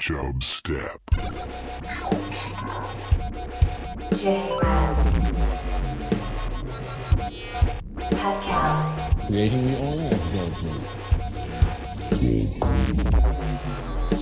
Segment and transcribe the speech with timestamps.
[0.00, 1.00] Chub Step.
[9.26, 10.84] Creating the oil government.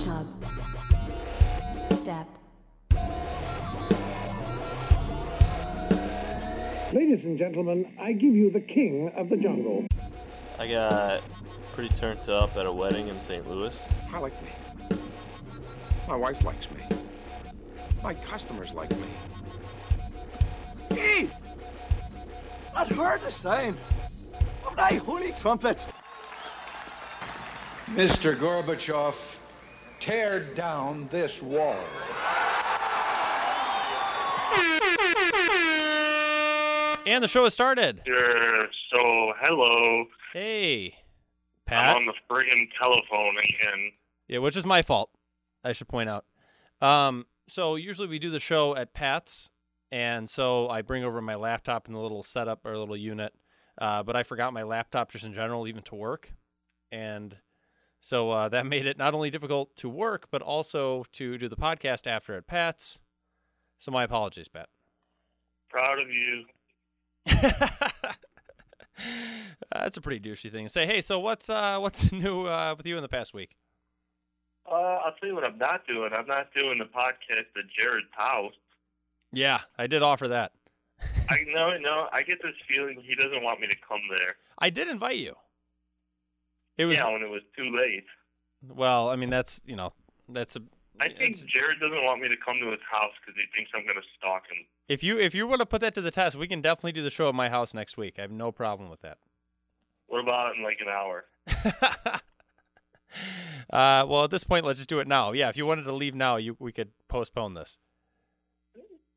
[0.03, 0.27] Chub.
[1.95, 2.27] Step.
[6.93, 9.85] Ladies and gentlemen, I give you the king of the jungle.
[10.57, 11.21] I got
[11.73, 13.47] pretty turned up at a wedding in St.
[13.47, 13.87] Louis.
[14.13, 14.49] I like me.
[16.09, 16.81] My wife likes me.
[18.01, 19.07] My customers like me.
[20.89, 21.29] Hey!
[22.75, 23.77] I'd heard the sound
[24.65, 25.85] of thy holy trumpet.
[27.91, 28.35] Mr.
[28.35, 29.37] Gorbachev,
[29.99, 31.77] tear down this wall.
[37.05, 38.01] And the show has started.
[38.07, 38.61] Sure.
[38.95, 40.05] So, hello.
[40.33, 40.95] Hey,
[41.67, 41.95] I'm Pat.
[41.97, 43.91] on the friggin' telephone again.
[44.27, 45.11] Yeah, which is my fault.
[45.63, 46.25] I should point out.
[46.81, 49.49] Um, so usually we do the show at Pat's,
[49.91, 53.33] and so I bring over my laptop and the little setup or little unit.
[53.77, 56.33] Uh, but I forgot my laptop just in general, even to work,
[56.91, 57.35] and
[58.01, 61.55] so uh, that made it not only difficult to work, but also to do the
[61.55, 62.99] podcast after at Pat's.
[63.77, 64.67] So my apologies, Pat.
[65.69, 66.45] Proud of you.
[69.71, 70.85] That's a pretty douchey thing to say.
[70.85, 73.55] Hey, so what's uh, what's new uh, with you in the past week?
[74.69, 76.11] Uh, I'll tell you what I'm not doing.
[76.13, 78.53] I'm not doing the podcast at Jared's house.
[79.31, 80.51] Yeah, I did offer that.
[81.29, 82.07] I no, no.
[82.11, 84.35] I get this feeling he doesn't want me to come there.
[84.57, 85.35] I did invite you.
[86.77, 88.05] It was yeah, when it was too late.
[88.67, 89.09] well.
[89.09, 89.93] I mean, that's you know,
[90.27, 90.61] that's a.
[91.01, 93.83] I think Jared doesn't want me to come to his house because he thinks I'm
[93.83, 94.65] going to stalk him.
[94.89, 97.03] if you if you want to put that to the test, we can definitely do
[97.03, 98.15] the show at my house next week.
[98.17, 99.17] I have no problem with that.
[100.07, 101.25] What about in like an hour?
[103.71, 105.31] uh, well, at this point, let's just do it now.
[105.31, 107.79] Yeah, if you wanted to leave now, you we could postpone this.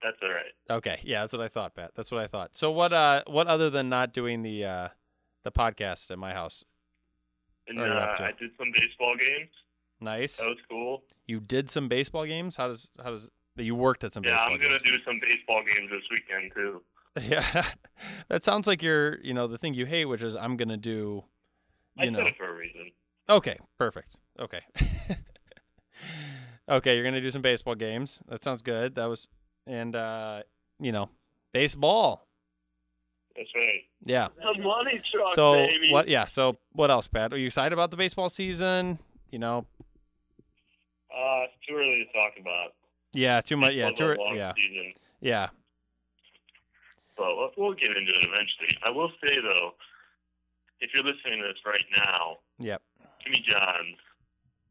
[0.03, 0.53] That's all right.
[0.79, 1.93] Okay, yeah, that's what I thought, Pat.
[1.95, 2.57] That's what I thought.
[2.57, 4.89] So what uh what other than not doing the uh
[5.45, 6.65] the podcast at my house?
[7.69, 7.85] And uh,
[8.19, 9.51] I did some baseball games.
[10.01, 10.39] Nice.
[10.39, 11.05] That was cool.
[11.27, 12.57] You did some baseball games.
[12.57, 14.83] How does how does you worked at some Yeah, I'm gonna games?
[14.83, 16.83] do some baseball games this weekend too.
[17.21, 17.67] Yeah,
[18.29, 21.25] that sounds like you're you know the thing you hate, which is I'm gonna do.
[21.99, 22.19] I You know.
[22.21, 22.91] said it for a reason.
[23.29, 24.17] Okay, perfect.
[24.39, 24.61] Okay.
[26.69, 28.23] okay, you're gonna do some baseball games.
[28.29, 28.95] That sounds good.
[28.95, 29.29] That was
[29.67, 30.43] and uh
[30.81, 31.09] you know
[31.53, 32.27] baseball.
[33.37, 33.81] That's right.
[34.05, 34.29] Yeah.
[34.37, 35.91] The money truck, So baby.
[35.91, 36.09] what?
[36.09, 36.27] Yeah.
[36.27, 37.33] So what else, Pat?
[37.33, 38.99] Are you excited about the baseball season?
[39.31, 39.65] You know.
[41.15, 42.75] Uh, it's too early to talk about.
[43.13, 43.41] Yeah.
[43.41, 43.75] Too much.
[43.75, 43.91] Yeah.
[43.91, 44.13] Too.
[44.13, 44.53] a long Yeah.
[44.57, 45.49] Season, Yeah.
[47.17, 48.79] but we'll, we'll get into it eventually.
[48.85, 49.75] I will say though,
[50.81, 52.83] if you're listening to this right now, Yep.
[53.25, 53.99] Jimmy John's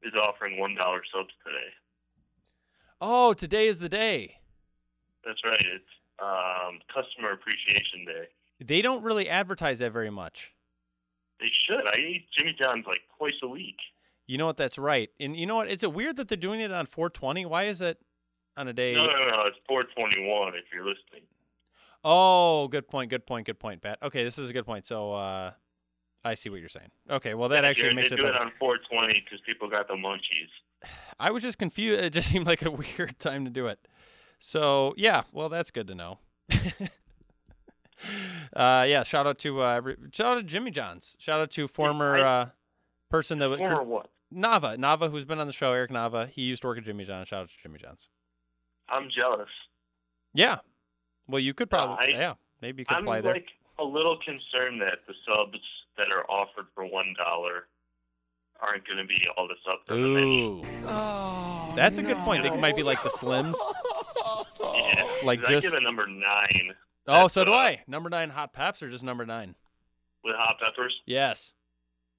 [0.04, 1.70] is offering one dollar subs today.
[3.00, 4.38] Oh, today is the day.
[5.26, 5.60] That's right.
[5.60, 5.86] It's
[6.20, 8.28] um, Customer Appreciation Day.
[8.64, 10.54] They don't really advertise that very much.
[11.40, 11.88] They should.
[11.88, 13.78] I eat Jimmy John's like twice a week.
[14.28, 14.58] You know what?
[14.58, 15.10] That's right.
[15.20, 15.70] And you know what?
[15.70, 17.46] Is it weird that they're doing it on 420?
[17.48, 18.00] Why is it
[18.56, 18.94] on a day?
[18.94, 19.42] No, no, no.
[19.46, 21.24] It's 421 if you're listening.
[22.04, 23.10] Oh, good point.
[23.10, 23.46] Good point.
[23.46, 23.98] Good point, Pat.
[24.02, 24.86] Okay, this is a good point.
[24.86, 25.52] So, uh,
[26.24, 26.92] I see what you're saying.
[27.10, 28.36] Okay, well that Yeah, actually they- makes they it do better.
[28.38, 30.50] it on 420 because people got the munchies.
[31.20, 32.00] I was just confused.
[32.02, 33.80] It just seemed like a weird time to do it.
[34.40, 36.20] So yeah, well that's good to know.
[38.56, 41.16] uh, yeah, shout out to uh, every, shout out to Jimmy Johns.
[41.20, 42.46] Shout out to former I- uh,
[43.10, 44.10] person that Former what?
[44.34, 45.74] Nava Nava who's been on the show.
[45.74, 46.30] Eric Nava.
[46.30, 47.28] He used to work at Jimmy John's.
[47.28, 48.08] Shout out to Jimmy John's.
[48.90, 49.50] I'm jealous.
[50.34, 50.60] Yeah.
[51.28, 53.34] Well, you could probably I- yeah maybe you could I'm apply there.
[53.82, 55.60] Like a little concerned that the subs
[55.98, 57.68] that are offered for one dollar
[58.60, 60.62] aren't going to be all the subs on the menu.
[60.86, 62.44] Ooh, that's a good point.
[62.44, 63.56] They might be like the Slims.
[64.60, 66.74] Yeah, Like 'cause just- I give a number nine
[67.08, 67.82] Oh, so do uh, I.
[67.88, 69.56] Number nine hot peps or just number nine?
[70.24, 70.94] with hot peppers.
[71.08, 71.54] Yes.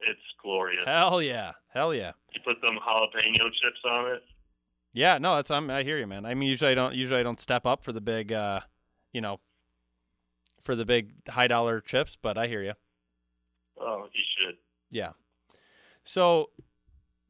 [0.00, 0.82] It's glorious.
[0.84, 1.52] Hell yeah.
[1.72, 2.12] Hell yeah.
[2.34, 4.24] You put some jalapeno chips on it.
[4.92, 6.26] Yeah, no, that's I'm, I hear you, man.
[6.26, 8.60] I mean, usually I don't usually I don't step up for the big, uh,
[9.12, 9.38] you know,
[10.62, 12.74] for the big high dollar chips, but I hear you.
[13.80, 14.56] Oh, you should.
[14.90, 15.12] Yeah.
[16.04, 16.50] So,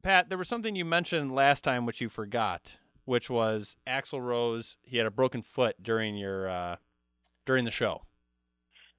[0.02, 2.74] Pat, there was something you mentioned last time which you forgot,
[3.04, 4.76] which was Axl Rose.
[4.82, 6.76] He had a broken foot during your uh,
[7.46, 8.02] during the show,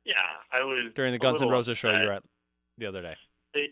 [0.05, 0.15] Yeah,
[0.51, 2.23] I was during the Guns N' Roses show you were at
[2.77, 3.15] the other day.
[3.53, 3.69] They,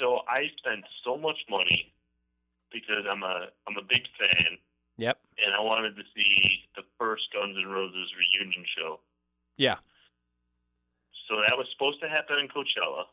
[0.00, 1.92] so I spent so much money
[2.72, 4.58] because I'm a I'm a big fan,
[4.96, 5.18] Yep.
[5.44, 9.00] and I wanted to see the first Guns N' Roses reunion show.
[9.58, 9.76] Yeah.
[11.28, 13.04] So that was supposed to happen in Coachella.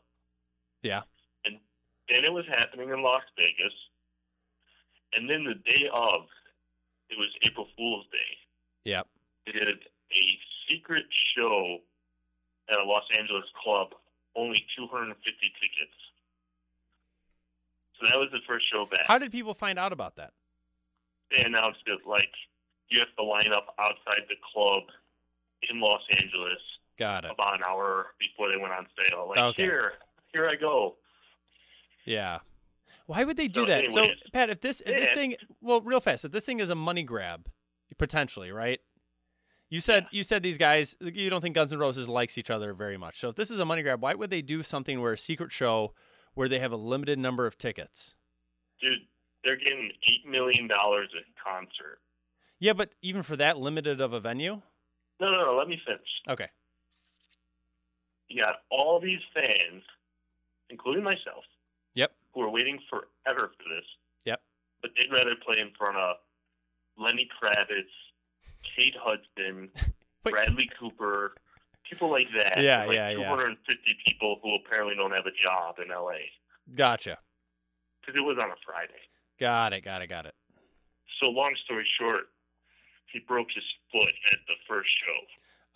[0.82, 1.02] Yeah.
[1.44, 1.58] And
[2.08, 3.74] then it was happening in Las Vegas.
[5.12, 6.26] And then the day of,
[7.10, 8.90] it was April Fool's Day.
[8.90, 9.06] Yep.
[9.44, 10.38] They did a
[10.68, 11.04] secret
[11.36, 11.78] show
[12.70, 13.88] at a Los Angeles club,
[14.34, 15.14] only 250
[15.60, 15.92] tickets.
[18.00, 19.06] So that was the first show back.
[19.06, 20.32] How did people find out about that?
[21.30, 22.30] they announced it like
[22.88, 24.82] you have to line up outside the club
[25.70, 26.58] in Los Angeles
[26.98, 27.30] Got it.
[27.32, 29.26] about an hour before they went on sale.
[29.28, 29.62] Like Okay.
[29.64, 29.92] here,
[30.32, 30.96] here I go.
[32.04, 32.38] Yeah.
[33.06, 33.92] Why would they do So that?
[33.92, 35.14] So, Pat, if this if this yeah.
[35.14, 37.48] thing, well, real fast, if this thing is a money grab,
[37.98, 38.80] potentially, right?
[39.68, 42.72] You said you said these guys, you don't think Guns N' Roses likes each other
[42.72, 43.18] very much.
[43.20, 45.52] So if this is a money grab, why would they do something where a secret
[45.52, 45.92] show
[46.34, 48.14] where they have a limited number of tickets?
[48.80, 49.00] Dude,
[49.44, 51.98] they're getting eight million dollars a concert.
[52.58, 54.62] Yeah, but even for that limited of a venue,
[55.20, 55.54] No, no, no.
[55.56, 56.08] Let me finish.
[56.28, 56.48] okay,
[58.28, 59.82] You got all these fans,
[60.70, 61.44] including myself,
[61.94, 63.84] yep, who are waiting forever for this,
[64.24, 64.42] yep,
[64.82, 66.16] but they'd rather play in front of
[66.98, 67.84] Lenny Kravitz,
[68.76, 69.70] Kate Hudson,
[70.24, 71.34] Bradley Cooper,
[71.88, 72.60] people like that.
[72.60, 73.28] Yeah, like yeah, yeah.
[73.36, 76.18] 250 people who apparently don't have a job in LA
[76.74, 77.16] gotcha,
[78.00, 78.92] because it was on a Friday.
[79.38, 80.34] got it, got it, got it.
[81.22, 82.28] So long story short,
[83.16, 85.20] he broke his foot at the first show.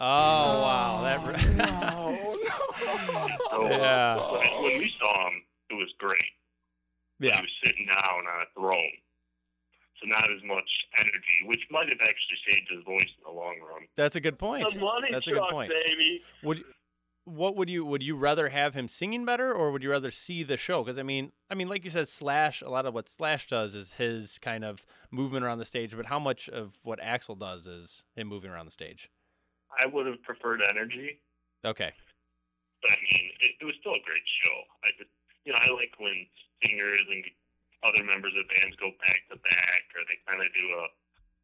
[0.02, 1.94] Oh, wow, that.
[1.94, 2.38] Oh,
[3.50, 4.16] so uh, Yeah.
[4.32, 6.32] when, when we saw him, it was great.
[7.18, 8.92] Yeah, He was sitting down on a throne.
[10.00, 13.56] So not as much energy, which might have actually saved his voice in the long
[13.60, 13.82] run.
[13.96, 14.66] that's a good point.
[14.72, 15.70] The money That's a good point.
[15.84, 16.22] baby.
[16.42, 16.64] Would
[17.30, 20.42] what would you would you rather have him singing better or would you rather see
[20.42, 20.82] the show?
[20.82, 22.62] Because I mean, I mean, like you said, Slash.
[22.62, 26.06] A lot of what Slash does is his kind of movement around the stage, but
[26.06, 29.10] how much of what Axl does is him moving around the stage?
[29.78, 31.20] I would have preferred energy,
[31.64, 31.92] Okay,
[32.82, 34.56] but I mean, it, it was still a great show.
[34.84, 35.10] I just
[35.44, 36.26] you know, I like when
[36.64, 37.24] singers and
[37.84, 40.86] other members of bands go back to back, or they kind of do a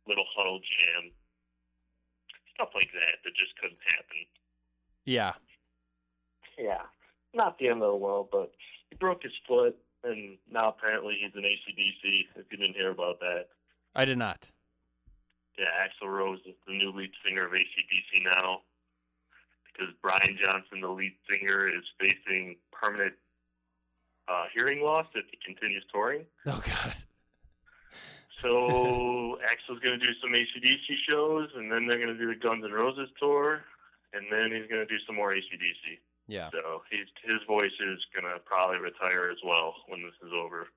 [0.09, 1.13] little huddle jam,
[2.55, 3.23] stuff like that.
[3.25, 4.21] That just couldn't happen.
[5.05, 5.33] yeah,
[6.59, 6.83] Yeah,
[7.35, 8.53] not the end of the world, but
[8.91, 12.25] he broke his foot, and now apparently he's an ACDC.
[12.37, 13.47] If you didn't hear about that,
[13.95, 14.47] I did not.
[15.59, 18.61] yeah, Axl Rose is the new lead singer of ACDC now
[19.73, 23.15] because Brian Johnson, the lead singer, is facing permanent
[24.29, 26.25] uh, hearing loss if he continues touring.
[26.47, 26.95] Oh God,
[28.43, 32.47] So Axl's going to do some ACDC shows, and then they're going to do the
[32.47, 33.63] Guns N' Roses tour,
[34.13, 35.99] and then he's going to do some more ACDC.
[36.29, 40.33] Yeah, So he's, his voice is going to probably retire as well when this is
[40.35, 40.69] over.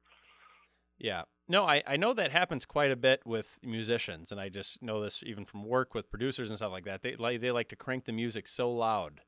[0.97, 1.23] yeah.
[1.51, 5.01] No, I I know that happens quite a bit with musicians, and I just know
[5.01, 7.01] this even from work with producers and stuff like that.
[7.01, 9.21] They like they like to crank the music so loud.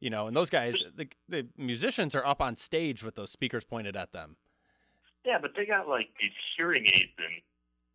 [0.00, 3.62] You know, and those guys, the, the musicians are up on stage with those speakers
[3.64, 4.36] pointed at them.
[5.24, 7.42] Yeah, but they got like these hearing aids and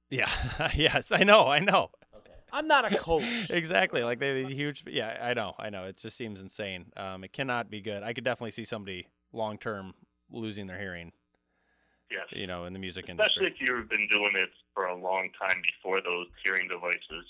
[0.10, 0.32] Yeah.
[0.76, 1.48] yes, I know.
[1.48, 1.92] I know.
[2.52, 3.24] I'm not a coach.
[3.50, 4.04] exactly.
[4.04, 4.84] Like they these huge.
[4.88, 5.56] Yeah, I know.
[5.58, 5.86] I know.
[5.86, 6.92] It just seems insane.
[6.98, 8.04] Um, it cannot be good.
[8.04, 9.94] I could definitely see somebody long term
[10.32, 11.12] losing their hearing.
[12.12, 12.26] yes.
[12.32, 13.48] You know, in the music Especially industry.
[13.48, 17.26] Especially if you've been doing it for a long time before those hearing devices.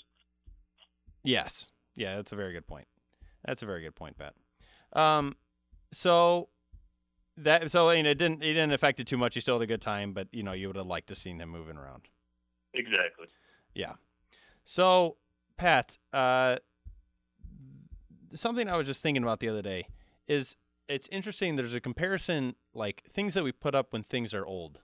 [1.22, 1.70] Yes.
[1.96, 2.86] Yeah, that's a very good point.
[3.44, 4.34] That's a very good point, Pat.
[4.92, 5.36] Um,
[5.92, 6.48] so
[7.36, 9.34] that so I mean, it didn't it didn't affect it too much.
[9.34, 11.40] You still had a good time, but you know, you would have liked to seen
[11.40, 12.02] him moving around.
[12.74, 13.26] Exactly.
[13.74, 13.94] Yeah.
[14.64, 15.16] So,
[15.56, 16.56] Pat, uh,
[18.34, 19.86] something I was just thinking about the other day
[20.28, 20.56] is
[20.88, 21.56] it's interesting.
[21.56, 24.80] There's a comparison, like things that we put up when things are old.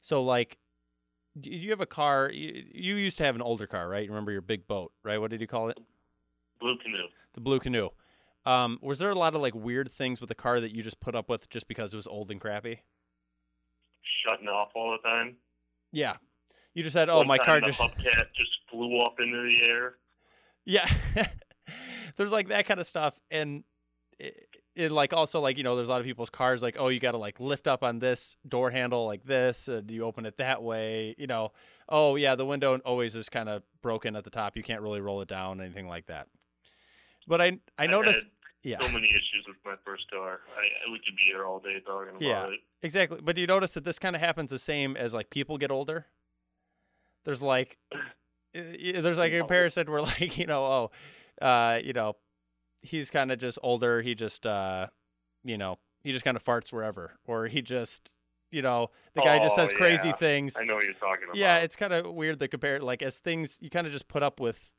[0.00, 0.58] So, like,
[1.38, 2.30] do you have a car?
[2.32, 4.02] You, you used to have an older car, right?
[4.04, 5.20] You remember your big boat, right?
[5.20, 5.78] What did you call it?
[6.60, 7.06] Blue canoe.
[7.34, 7.90] The blue canoe.
[8.46, 10.98] Um, was there a lot of like weird things with the car that you just
[11.00, 12.80] put up with just because it was old and crappy?
[14.26, 15.36] Shutting off all the time.
[15.92, 16.16] Yeah.
[16.74, 19.94] You just said, "Oh, One my car just." hubcap just flew up into the air.
[20.64, 20.88] Yeah.
[22.16, 23.64] there's like that kind of stuff and
[24.18, 26.88] it, it like also like you know there's a lot of people's cars like oh
[26.88, 30.26] you got to like lift up on this door handle like this and you open
[30.26, 31.52] it that way you know
[31.88, 35.00] oh yeah the window always is kind of broken at the top you can't really
[35.00, 36.26] roll it down anything like that
[37.28, 38.30] but i i noticed had
[38.62, 40.40] yeah so many issues with my first car.
[40.58, 42.46] I, we could be here all day talking about Yeah.
[42.48, 42.60] it.
[42.82, 45.56] exactly but do you notice that this kind of happens the same as like people
[45.56, 46.06] get older
[47.24, 47.78] there's like
[48.54, 50.90] there's like a comparison where like you know oh
[51.44, 52.16] uh you know
[52.82, 54.86] he's kind of just older he just uh
[55.44, 58.12] you know he just kind of farts wherever or he just
[58.50, 60.16] you know the guy just Oh, says crazy yeah.
[60.16, 61.36] things I know what you're talking about.
[61.36, 64.22] yeah it's kind of weird to compare like as things you kind of just put
[64.22, 64.70] up with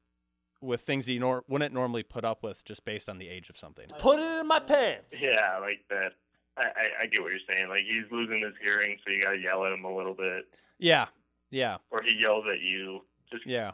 [0.61, 3.49] with things that you nor- wouldn't normally put up with just based on the age
[3.49, 5.19] of something Put it in my pants.
[5.19, 6.11] Yeah, like that.
[6.55, 7.67] I, I, I get what you're saying.
[7.69, 10.45] Like he's losing his hearing, so you gotta yell at him a little bit.
[10.77, 11.07] yeah
[11.49, 11.77] Yeah.
[11.89, 12.99] or he yells at you.
[13.31, 13.71] Just Yeah.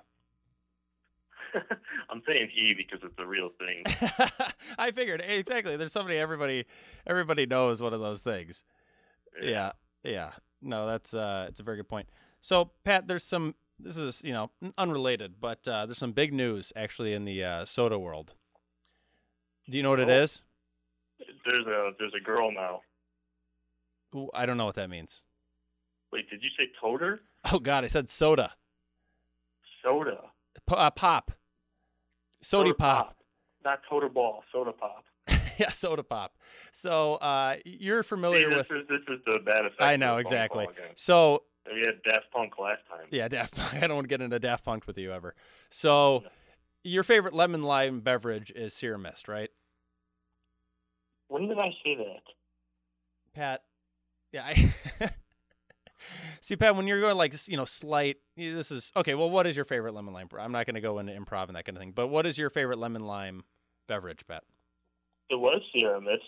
[2.09, 3.83] I'm saying he because it's a real thing.
[4.77, 5.77] I figured exactly.
[5.77, 6.65] There's somebody everybody
[7.05, 8.63] everybody knows one of those things.
[9.41, 9.71] Yeah.
[10.03, 10.31] Yeah.
[10.61, 12.09] No, that's uh it's a very good point.
[12.41, 16.73] So, Pat, there's some this is, you know, unrelated, but uh there's some big news
[16.75, 18.33] actually in the uh soda world.
[19.69, 20.23] Do you know what it Oh.
[20.23, 20.43] is?
[21.47, 22.81] There's a there's a girl now.
[24.15, 25.23] Ooh, I don't know what that means.
[26.11, 27.21] Wait, did you say toter?
[27.51, 28.53] Oh god, I said soda.
[29.83, 30.17] Soda.
[30.67, 31.31] P- uh, pop.
[32.41, 33.15] Sody Soda pop.
[33.63, 34.43] Not toter ball.
[34.51, 35.03] Soda pop.
[35.59, 36.35] yeah, soda pop.
[36.71, 39.81] So, uh you're See, familiar this with is this is the bad effect.
[39.81, 40.67] I know exactly.
[40.95, 43.07] So, We had Daft Punk last time.
[43.11, 43.73] Yeah, Daft Punk.
[43.83, 45.35] I don't want to get into Daft Punk with you ever.
[45.69, 46.23] So,
[46.83, 49.49] your favorite lemon lime beverage is Sierra Mist, right?
[51.27, 52.21] When did I say that?
[53.33, 53.63] Pat.
[54.31, 54.45] Yeah.
[54.45, 54.73] I
[56.41, 59.15] See, Pat, when you're going like you know slight, this is okay.
[59.15, 60.29] Well, what is your favorite lemon lime?
[60.39, 61.91] I'm not going to go into improv and that kind of thing.
[61.91, 63.43] But what is your favorite lemon lime
[63.87, 64.43] beverage, Pat?
[65.29, 66.23] It was Sierra Mist.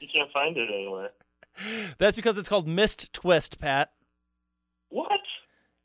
[0.00, 1.10] You can't find it anywhere.
[1.98, 3.92] That's because it's called Mist Twist, Pat.
[4.88, 5.20] What?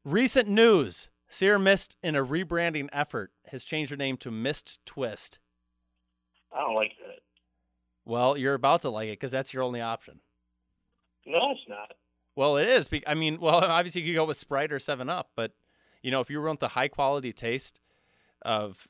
[0.03, 5.39] Recent news: Sierra Mist, in a rebranding effort, has changed their name to Mist Twist.
[6.53, 7.19] I don't like that.
[8.05, 10.21] Well, you're about to like it because that's your only option.
[11.25, 11.91] No, it's not.
[12.37, 12.87] Well, it is.
[13.07, 15.51] I mean, well, obviously you could go with Sprite or Seven Up, but
[16.01, 17.81] you know, if you want the high quality taste
[18.43, 18.87] of,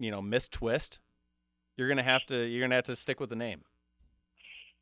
[0.00, 0.98] you know, Mist Twist,
[1.76, 3.62] you're gonna have to you're gonna have to stick with the name.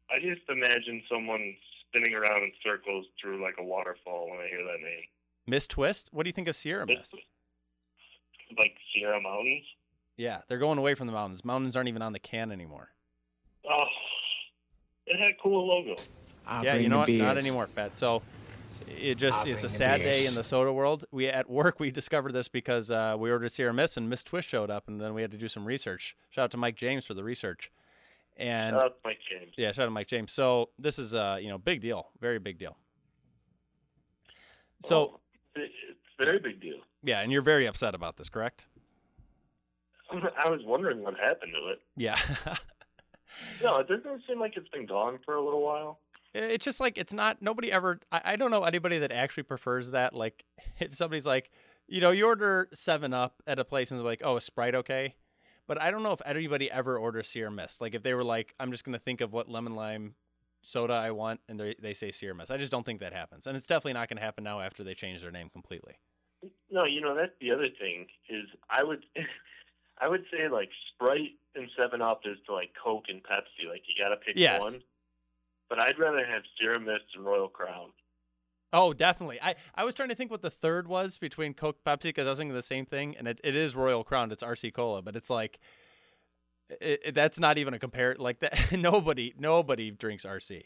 [0.08, 1.56] I just imagine someone
[1.88, 5.02] spinning around in circles through like a waterfall when I hear that name.
[5.48, 6.10] Mist Twist.
[6.12, 7.14] What do you think of Sierra Mist?
[8.56, 9.64] Like Sierra Mountains.
[10.16, 11.44] Yeah, they're going away from the mountains.
[11.44, 12.90] Mountains aren't even on the can anymore.
[13.68, 13.84] Oh,
[15.06, 15.96] it had a cool logo.
[16.62, 17.08] Yeah, you know what?
[17.08, 17.98] Not anymore, Pat.
[17.98, 18.22] So
[18.86, 21.04] it just I'll it's a bring the sad day in the soda world.
[21.10, 24.48] We at work we discovered this because uh, we ordered Sierra Mist and Mist Twist
[24.48, 26.16] showed up, and then we had to do some research.
[26.30, 27.70] Shout out to Mike James for the research.
[28.36, 29.52] And that's Mike James.
[29.56, 30.30] Yeah, shout out to Mike James.
[30.30, 32.76] So this is uh, you know, big deal, very big deal.
[34.80, 35.20] So
[35.54, 36.78] it- it's a very big deal.
[37.02, 38.66] yeah, and you're very upset about this, correct?
[40.10, 41.80] I was wondering what happened to it.
[41.96, 42.18] Yeah.
[43.62, 45.98] No, it doesn't seem like it's been gone for a little while.
[46.36, 49.90] It's just like it's not nobody ever I, I don't know anybody that actually prefers
[49.90, 50.14] that.
[50.14, 50.44] Like
[50.78, 51.50] if somebody's like,
[51.88, 54.74] you know, you order seven up at a place and they're like, Oh, is Sprite
[54.74, 55.14] okay?
[55.68, 57.80] But I don't know if anybody ever orders Sierra Mist.
[57.80, 60.14] Like if they were like, I'm just gonna think of what lemon lime
[60.62, 62.50] soda I want and they they say Sierra Mist.
[62.50, 63.46] I just don't think that happens.
[63.46, 65.98] And it's definitely not gonna happen now after they change their name completely.
[66.70, 69.04] No, you know that's the other thing is I would,
[69.98, 73.68] I would say like Sprite and Seven Up is to like Coke and Pepsi.
[73.68, 74.60] Like you got to pick Yes.
[74.60, 74.82] one.
[75.68, 77.90] But I'd rather have Sierra Mist and Royal Crown.
[78.72, 79.40] Oh, definitely.
[79.42, 82.30] I, I was trying to think what the third was between Coke Pepsi because I
[82.30, 84.30] was thinking the same thing, and it, it is Royal Crown.
[84.32, 85.58] It's RC Cola, but it's like
[86.68, 88.14] it, it- that's not even a compare.
[88.18, 90.64] Like that, nobody nobody drinks RC.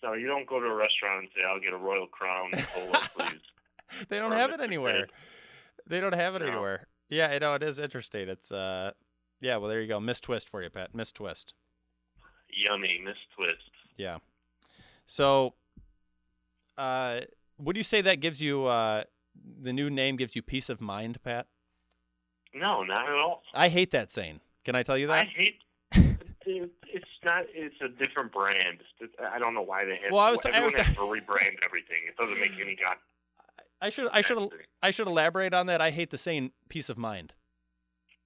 [0.00, 3.02] So you don't go to a restaurant and say, "I'll get a Royal Crown Cola,
[3.16, 3.40] please."
[4.08, 5.08] They don't Or have it anywhere.
[5.86, 6.46] They don't have it No.
[6.46, 6.86] anywhere.
[7.08, 8.28] Yeah, you know it is interesting.
[8.28, 8.92] It's uh,
[9.40, 9.56] yeah.
[9.56, 9.98] Well, there you go.
[9.98, 10.94] Mist Twist for you, Pat.
[10.94, 11.52] Mist Twist.
[12.48, 13.70] Yummy, Mist Twist.
[13.98, 14.18] Yeah.
[15.06, 15.54] So,
[16.78, 17.20] uh,
[17.58, 19.04] would you say that gives you uh,
[19.60, 21.46] the new name gives you peace of mind, Pat?
[22.54, 23.42] No, not at all.
[23.52, 24.40] I hate that saying.
[24.64, 25.18] Can I tell you that?
[25.18, 25.56] I hate.
[26.46, 27.44] it- It's not.
[27.52, 28.78] It's a different brand.
[29.30, 30.10] I don't know why they have.
[30.12, 31.98] Well, I was- I everyone was- has to rebrand everything.
[32.08, 32.96] It doesn't make any god.
[33.82, 34.48] I should I should.
[34.82, 35.80] I should elaborate on that.
[35.82, 37.34] I hate the saying peace of mind.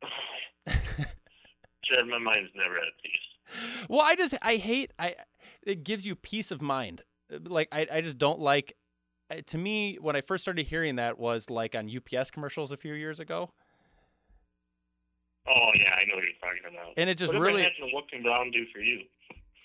[0.68, 3.86] Chad, my mind's never at peace.
[3.88, 5.14] Well, I just I hate I
[5.66, 7.02] it gives you peace of mind.
[7.30, 8.76] Like I I just don't like
[9.30, 12.76] uh, to me when I first started hearing that was like on UPS commercials a
[12.76, 13.50] few years ago.
[15.46, 16.92] Oh yeah, I know what you're talking about.
[16.96, 19.00] And it just What really- Imagine what can Brown do for you?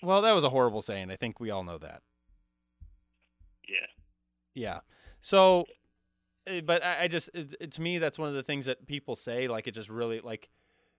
[0.01, 1.11] Well, that was a horrible saying.
[1.11, 2.01] I think we all know that.
[3.67, 3.85] Yeah.
[4.53, 4.79] Yeah.
[5.21, 5.65] So,
[6.47, 8.87] eh, but I, I just it, it- to me that's one of the things that
[8.87, 9.47] people say.
[9.47, 10.49] Like it just really like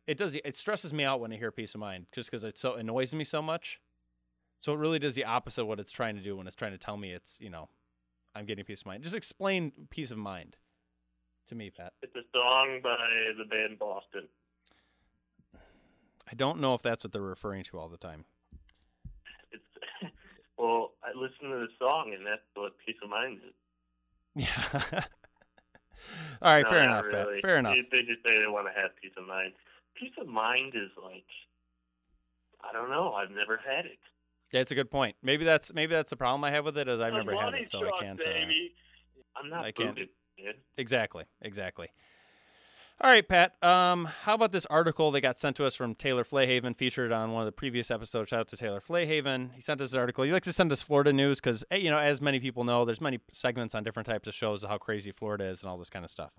[0.07, 0.35] it does.
[0.37, 3.15] It stresses me out when I hear peace of mind, just because it so annoys
[3.15, 3.81] me so much.
[4.61, 6.73] So it really does the opposite of what it's trying to do when it's trying
[6.73, 7.69] to tell me it's you know
[8.35, 9.03] I'm getting peace of mind.
[9.03, 10.57] Just explain peace of mind
[11.49, 11.93] to me, Pat.
[12.03, 12.97] It's a song by
[13.37, 14.29] the band Boston.
[16.31, 18.25] I don't know if that's what they're referring to all the time.
[19.51, 19.63] It's
[20.59, 23.55] well, I listened to the song, and that's what peace of mind is.
[24.47, 25.03] Yeah.
[26.43, 26.63] all right.
[26.63, 27.27] No, fair enough, Pat.
[27.43, 27.75] Fair enough.
[27.91, 29.55] They, they just say they want to have peace of mind.
[29.97, 31.27] Peace of mind is like,
[32.63, 33.15] I don't know.
[33.15, 33.99] I've never had it.
[34.53, 35.17] Yeah, it's a good point.
[35.23, 37.69] Maybe that's maybe that's the problem I have with it is I've never had it,
[37.69, 38.21] so I can't.
[38.21, 38.31] Uh,
[39.37, 40.09] I'm not I can't- booted.
[40.77, 41.89] Exactly, exactly.
[43.01, 43.63] All right, Pat.
[43.63, 47.31] Um, how about this article that got sent to us from Taylor Flayhaven, featured on
[47.33, 48.31] one of the previous episodes?
[48.31, 49.53] Shout out to Taylor Flayhaven.
[49.55, 50.25] He sent us this article.
[50.25, 53.01] He likes to send us Florida news because, you know, as many people know, there's
[53.01, 55.91] many segments on different types of shows of how crazy Florida is and all this
[55.91, 56.33] kind of stuff.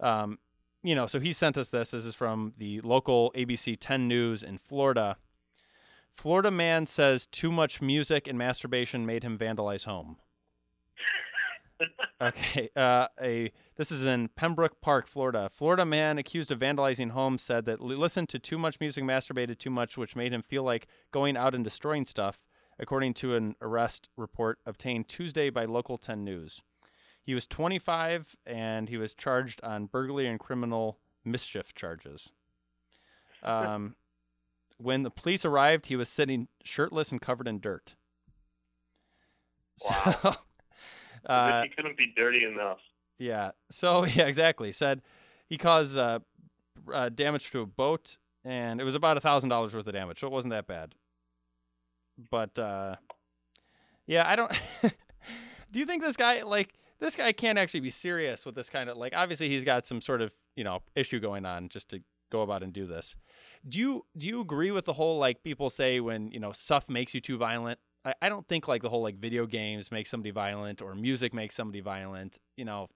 [0.00, 0.38] Um,
[0.82, 1.90] you know, so he sent us this.
[1.90, 5.16] This is from the local ABC 10 News in Florida.
[6.18, 10.16] Florida man says too much music and masturbation made him vandalize home.
[12.20, 12.68] Okay.
[12.74, 15.48] Uh, a this is in Pembroke Park, Florida.
[15.54, 19.58] Florida man accused of vandalizing homes said that li- listened to too much music, masturbated
[19.60, 22.40] too much, which made him feel like going out and destroying stuff,
[22.80, 26.60] according to an arrest report obtained Tuesday by Local 10 News.
[27.22, 32.30] He was 25 and he was charged on burglary and criminal mischief charges.
[33.44, 33.94] Um,
[34.78, 37.94] when the police arrived, he was sitting shirtless and covered in dirt.
[39.88, 40.36] Wow.
[41.26, 42.78] So, uh, he couldn't be dirty enough.
[43.18, 43.50] yeah.
[43.70, 44.70] So yeah, exactly.
[44.72, 45.02] Said
[45.48, 46.20] he caused uh,
[46.94, 50.20] uh, damage to a boat, and it was about a thousand dollars worth of damage,
[50.20, 50.94] so it wasn't that bad.
[52.30, 52.96] But uh,
[54.06, 54.52] yeah, I don't.
[55.72, 58.88] Do you think this guy like this guy can't actually be serious with this kind
[58.88, 59.12] of like?
[59.14, 62.62] Obviously, he's got some sort of you know issue going on just to go about
[62.62, 63.16] and do this.
[63.66, 66.88] Do you do you agree with the whole like people say when you know stuff
[66.88, 67.78] makes you too violent?
[68.04, 71.32] I, I don't think like the whole like video games make somebody violent or music
[71.34, 72.38] makes somebody violent.
[72.56, 72.88] You know,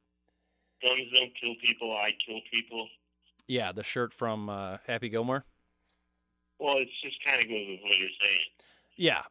[0.82, 1.92] Guns don't kill people.
[1.92, 2.88] I kill people.
[3.46, 5.44] Yeah, the shirt from uh, Happy Gilmore.
[6.58, 8.44] Well, it's just kind of goes with what you're saying.
[8.96, 9.22] Yeah,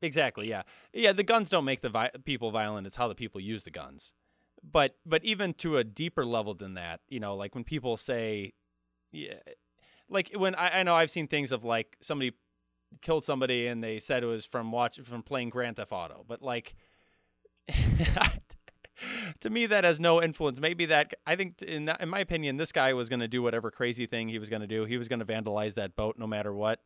[0.00, 0.48] exactly.
[0.48, 1.12] Yeah, yeah.
[1.12, 2.86] The guns don't make the vi- people violent.
[2.86, 4.14] It's how the people use the guns.
[4.62, 8.54] But but even to a deeper level than that, you know, like when people say,
[9.12, 9.34] yeah,
[10.08, 12.32] like when I, I know I've seen things of like somebody
[13.02, 16.42] killed somebody and they said it was from watch from playing Grand Theft Auto, but
[16.42, 16.74] like.
[19.40, 22.72] to me that has no influence maybe that i think in in my opinion this
[22.72, 25.08] guy was going to do whatever crazy thing he was going to do he was
[25.08, 26.80] going to vandalize that boat no matter what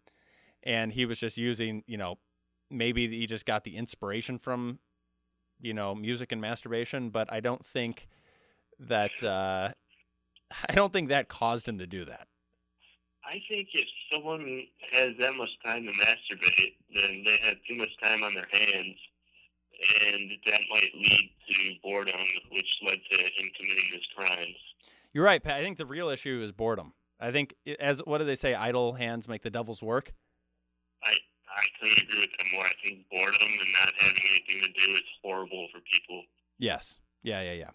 [0.62, 2.18] and he was just using you know
[2.70, 4.78] maybe he just got the inspiration from
[5.60, 8.08] you know music and masturbation but i don't think
[8.78, 9.70] that uh
[10.68, 12.26] i don't think that caused him to do that
[13.24, 17.90] I think if someone has that much time to masturbate, then they have too much
[18.02, 18.96] time on their hands,
[20.06, 22.20] and that might lead to boredom,
[22.52, 24.56] which led to him committing his crimes.
[25.12, 28.24] you're right pat i think the real issue is boredom i think as what do
[28.24, 30.12] they say idle hands make the devil's work
[31.02, 32.64] I I couldn't agree with them more.
[32.64, 36.22] I think boredom and not having anything to do is horrible for people.
[36.58, 36.98] Yes.
[37.24, 37.70] Yeah, yeah, yeah.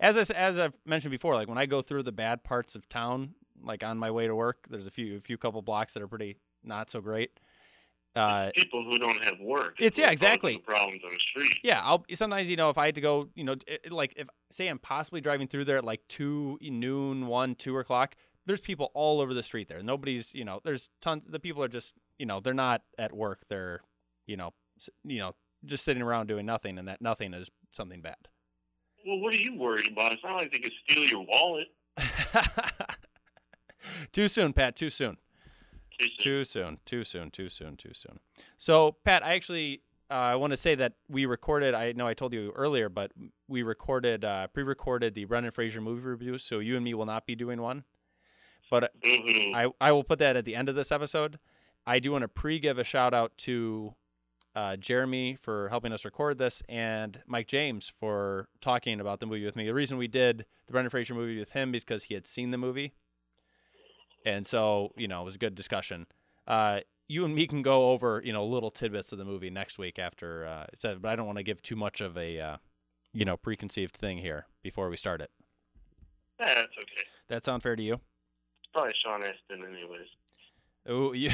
[0.00, 2.88] As I, as I've mentioned before, like when I go through the bad parts of
[2.88, 6.02] town, like on my way to work, there's a few a few couple blocks that
[6.02, 7.30] are pretty not so great.
[8.16, 9.76] Uh, People who don't have work.
[9.80, 10.58] It's- yeah, exactly.
[10.58, 11.58] Problems on the street.
[11.62, 14.28] yeah, I'll sometimes you know if I had to go, you know, it- like if
[14.50, 18.16] say I'm possibly driving through there at like two noon, one, two o'clock.
[18.46, 19.82] There's people all over the street there.
[19.82, 21.22] Nobody's, you know, there's tons.
[21.28, 23.42] The people are just, you know, they're not at work.
[23.48, 23.80] They're,
[24.26, 24.54] you know,
[25.04, 28.16] you know, just sitting around doing nothing, and that nothing is something bad.
[29.06, 30.12] Well, what are you worried about?
[30.12, 31.68] It's not like they could steal your wallet.
[34.12, 34.76] too soon, Pat.
[34.76, 35.16] Too soon.
[36.18, 36.78] Too soon.
[36.86, 37.30] Too soon.
[37.30, 37.30] Too soon.
[37.30, 37.76] Too soon.
[37.76, 38.20] Too soon.
[38.56, 41.72] So, Pat, I actually uh, I want to say that we recorded.
[41.72, 43.12] I know I told you earlier, but
[43.46, 46.36] we recorded, uh, pre-recorded the Brendan Fraser movie review.
[46.36, 47.84] So you and me will not be doing one,
[48.70, 49.52] but Boo-hoo.
[49.54, 51.38] I I will put that at the end of this episode.
[51.86, 53.94] I do want to pre-give a shout out to
[54.56, 59.44] uh, Jeremy for helping us record this, and Mike James for talking about the movie
[59.44, 59.64] with me.
[59.64, 62.50] The reason we did the Brendan Fraser movie with him is because he had seen
[62.50, 62.94] the movie,
[64.24, 66.06] and so you know it was a good discussion.
[66.46, 69.78] Uh, you and me can go over you know little tidbits of the movie next
[69.78, 72.56] week after uh, said, but I don't want to give too much of a uh,
[73.12, 75.30] you know preconceived thing here before we start it.
[76.38, 77.04] Yeah, that's okay.
[77.28, 77.94] That sound fair to you?
[77.94, 80.06] It's probably Sean Astin, anyways.
[80.88, 81.30] Oh, you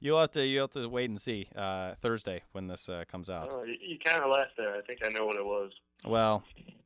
[0.00, 3.04] you'll have to you will have to wait and see uh, Thursday when this uh,
[3.10, 3.50] comes out.
[3.52, 4.76] Oh, you, you kind of laughed there.
[4.76, 5.72] I think I know what it was.
[6.04, 6.42] Well,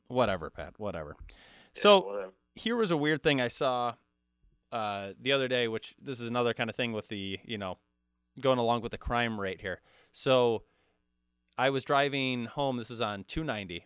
[0.07, 0.75] whatever, Pat.
[0.79, 1.17] Whatever.
[1.75, 2.33] Yeah, so whatever.
[2.55, 3.95] here was a weird thing I saw
[4.72, 7.78] uh, the other day, which this is another kind of thing with the you know
[8.40, 9.81] going along with the crime rate here.
[10.12, 10.62] So
[11.57, 12.76] I was driving home.
[12.76, 13.85] This is on 290.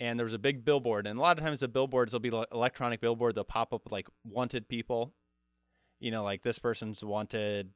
[0.00, 2.28] And there was a big billboard, and a lot of times the billboards will be
[2.28, 3.36] electronic billboard.
[3.36, 5.14] They'll pop up with like wanted people,
[6.00, 7.70] you know, like this person's wanted,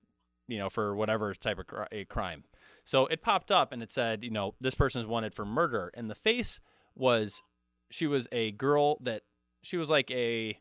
[0.48, 2.42] you know, for whatever type of a crime.
[2.84, 5.92] So it popped up and it said, you know, this person's wanted for murder.
[5.94, 6.58] And the face
[6.96, 7.42] was,
[7.88, 9.22] she was a girl that,
[9.62, 10.58] she was like a,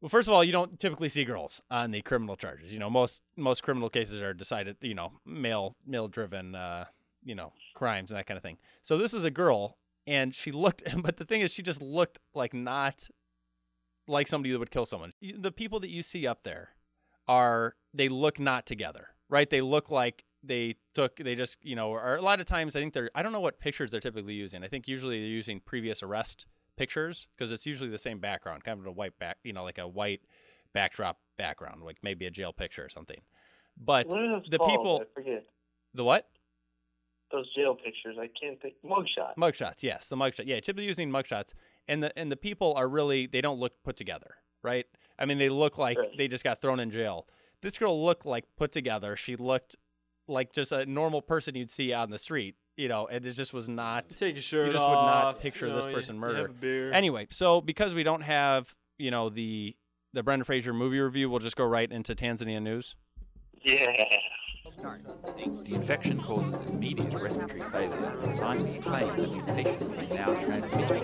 [0.00, 2.72] well, first of all, you don't typically see girls on the criminal charges.
[2.72, 6.86] You know, most most criminal cases are decided, you know, male male driven, uh,
[7.24, 8.58] you know crimes and that kind of thing.
[8.82, 12.18] So this is a girl, and she looked, but the thing is, she just looked
[12.34, 13.08] like not
[14.08, 15.12] like somebody that would kill someone.
[15.20, 16.70] The people that you see up there
[17.28, 19.50] are they look not together, right?
[19.50, 22.80] They look like they took they just you know or a lot of times I
[22.80, 24.62] think they're I don't know what pictures they're typically using.
[24.62, 26.46] I think usually they're using previous arrest
[26.76, 29.78] pictures because it's usually the same background, kind of a white back, you know, like
[29.78, 30.20] a white
[30.72, 33.20] backdrop background, like maybe a jail picture or something.
[33.76, 34.70] But What are those the called?
[34.70, 35.44] people, I forget
[35.94, 36.28] the what?
[37.32, 38.16] those jail pictures.
[38.20, 38.74] I can't think.
[38.84, 39.34] Mugshot.
[39.36, 40.46] Mugshots, yes, the mugshot.
[40.46, 41.54] Yeah, typically using mugshots,
[41.88, 44.86] and the and the people are really they don't look put together, right?
[45.18, 46.16] I mean, they look like Right.
[46.16, 47.26] they just got thrown in jail.
[47.62, 49.16] This girl looked like put together.
[49.16, 49.74] She looked
[50.28, 53.54] like just a normal person you'd see on the street, you know, and it just
[53.54, 54.08] was not.
[54.08, 54.90] Take your shirt you just off.
[54.90, 56.40] would not picture you this know, you- person you murdered.
[56.42, 56.92] have a beer.
[56.92, 59.76] Anyway, so because we don't have you know the
[60.12, 62.96] the Brendan Fraser movie review, we'll just go right into Tanzania news.
[63.62, 63.86] Yeah.
[65.64, 70.90] The infection causes immediate respiratory failure, and scientists claim the mutation may now transmit.
[70.96, 71.02] You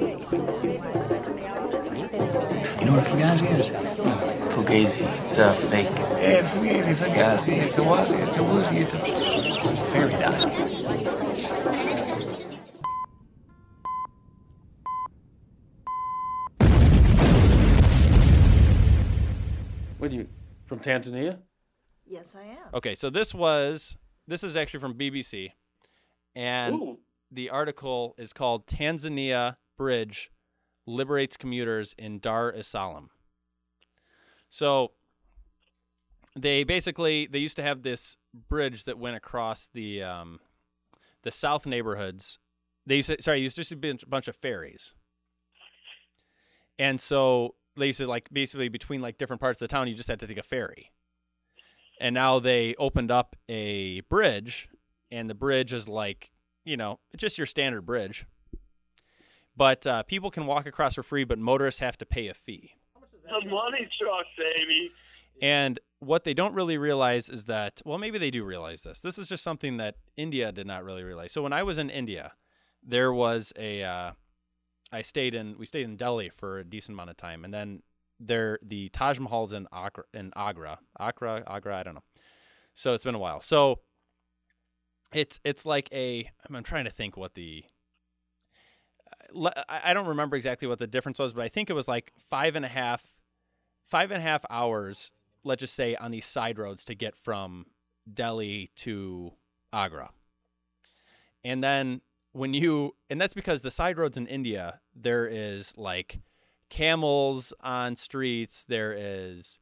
[2.86, 3.68] know what Fugazi is?
[4.54, 5.88] Fugazi, it's a fake.
[5.90, 8.98] Yeah, Fugazi, Fugazi, it's a wazi, it's a woozy, it's a
[9.92, 10.14] fairy
[20.82, 21.38] Tanzania?
[22.06, 22.74] Yes, I am.
[22.74, 25.52] Okay, so this was this is actually from BBC,
[26.34, 26.98] and Ooh.
[27.30, 30.30] the article is called "Tanzania Bridge
[30.86, 33.10] Liberates Commuters in Dar es Salaam."
[34.48, 34.92] So
[36.36, 38.16] they basically they used to have this
[38.48, 40.40] bridge that went across the um,
[41.22, 42.38] the south neighborhoods.
[42.84, 44.92] They used to, sorry, it used to be a bunch of ferries,
[46.78, 49.94] and so they used to like basically between like different parts of the town, you
[49.94, 50.90] just had to take a ferry.
[52.00, 54.68] And now they opened up a bridge
[55.10, 56.32] and the bridge is like
[56.64, 58.26] you know just your standard bridge.
[59.54, 62.74] But uh, people can walk across for free but motorists have to pay a fee.
[63.24, 64.90] The money truck, baby.
[65.40, 69.00] and what they don't really realize is that well maybe they do realize this.
[69.00, 71.32] This is just something that india did not really realize.
[71.32, 72.32] So when i was in india
[72.82, 74.12] there was a uh,
[74.92, 77.82] i stayed in we stayed in delhi for a decent amount of time and then
[78.20, 80.78] there the taj mahal's in agra in agra.
[80.98, 82.04] Agra agra i don't know.
[82.74, 83.40] So it's been a while.
[83.40, 83.80] So
[85.12, 87.64] it's it's like a i'm, trying to think what the
[89.68, 92.54] I don't remember exactly what the difference was, but I think it was like five
[92.54, 93.02] and a half,
[93.88, 95.10] five and a half hours,
[95.42, 97.66] let's just say, on these side roads to get from
[98.12, 99.32] Delhi to
[99.72, 100.10] Agra.
[101.44, 102.02] And then
[102.32, 106.20] when you, and that's because the side roads in India, there is like
[106.70, 109.60] camels on streets, there is,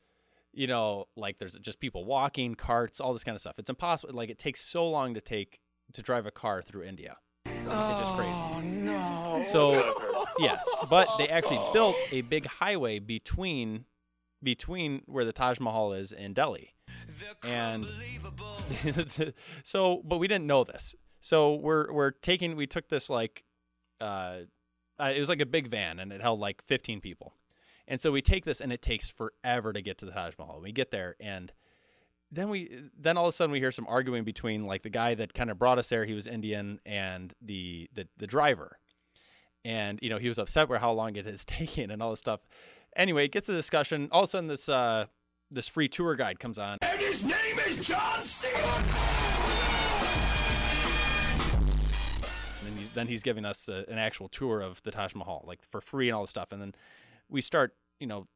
[0.53, 3.59] you know, like there's just people walking, carts, all this kind of stuff.
[3.59, 4.15] It's impossible.
[4.15, 5.61] Like it takes so long to take,
[5.93, 7.17] to drive a car through India.
[7.47, 8.31] It's just crazy.
[8.33, 9.45] Oh, no.
[9.47, 9.95] So
[10.39, 13.85] yes, but they actually built a big highway between
[14.43, 16.75] between where the Taj Mahal is in Delhi.
[17.43, 17.87] And
[19.63, 20.95] so but we didn't know this.
[21.21, 23.45] So we're we're taking we took this like
[24.01, 24.41] uh
[24.99, 27.33] uh, it was like a big van and it held like 15 people.
[27.89, 30.61] And so we take this and it takes forever to get to the Taj Mahal.
[30.61, 31.53] We get there and
[32.33, 35.15] then we then all of a sudden we hear some arguing between like the guy
[35.15, 38.79] that kind of brought us there he was indian and the the, the driver
[39.65, 42.21] and you know he was upset with how long it has taken and all this
[42.21, 42.41] stuff
[42.97, 45.07] anyway it gets a discussion all of a sudden this uh
[45.51, 49.20] this free tour guide comes on And his name is John Cena.
[52.95, 56.09] Then, he's giving us a, an actual tour of the Taj Mahal, like for free
[56.09, 56.53] and all this stuff.
[56.53, 56.75] And then
[57.29, 58.27] we start, you know,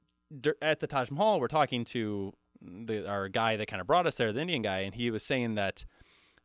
[0.62, 4.16] at the Taj Mahal, we're talking to the, our guy that kind of brought us
[4.16, 5.84] there, the Indian guy, and he was saying that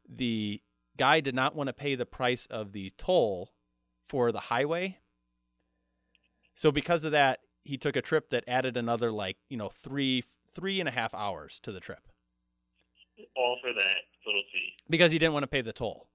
[0.07, 0.61] the
[0.97, 3.51] guy did not want to pay the price of the toll
[4.07, 4.97] for the highway.
[6.55, 10.23] So because of that, he took a trip that added another like you know three
[10.53, 12.01] three and a half hours to the trip
[13.35, 14.73] All for that little fee.
[14.89, 16.08] because he didn't want to pay the toll.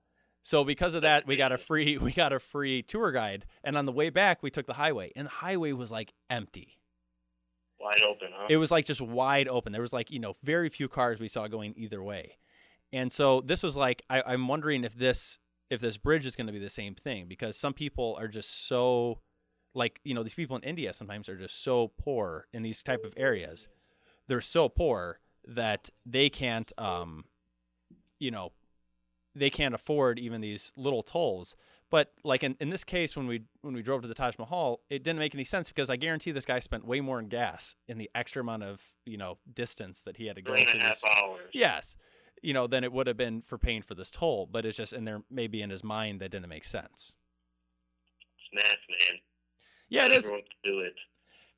[0.45, 3.77] So because of that, we got a free we got a free tour guide, and
[3.77, 6.79] on the way back, we took the highway, and the highway was like empty.
[7.81, 8.47] Wide open, huh?
[8.51, 9.73] It was like just wide open.
[9.73, 12.37] There was like you know very few cars we saw going either way,
[12.93, 15.39] and so this was like I, I'm wondering if this
[15.71, 18.69] if this bridge is going to be the same thing because some people are just
[18.69, 19.21] so
[19.75, 23.03] like you know these people in India sometimes are just so poor in these type
[23.03, 23.67] of areas.
[24.29, 27.25] They're so poor that they can't um
[28.19, 28.53] you know
[29.35, 31.57] they can't afford even these little tolls.
[31.91, 34.81] But like in, in this case, when we when we drove to the Taj Mahal,
[34.91, 37.77] it didn't make any sense because I guarantee this guy spent way more in gas
[37.87, 40.79] in the extra amount of you know distance that he had to go Three to
[40.79, 41.03] this.
[41.05, 41.41] hours.
[41.53, 41.97] Yes,
[42.43, 44.49] you know, then it would have been for paying for this toll.
[44.51, 47.15] But it's just in there, maybe in his mind, that didn't make sense.
[48.39, 49.19] It's math, man.
[49.89, 50.31] Yeah, Not it is.
[50.65, 50.95] Do it.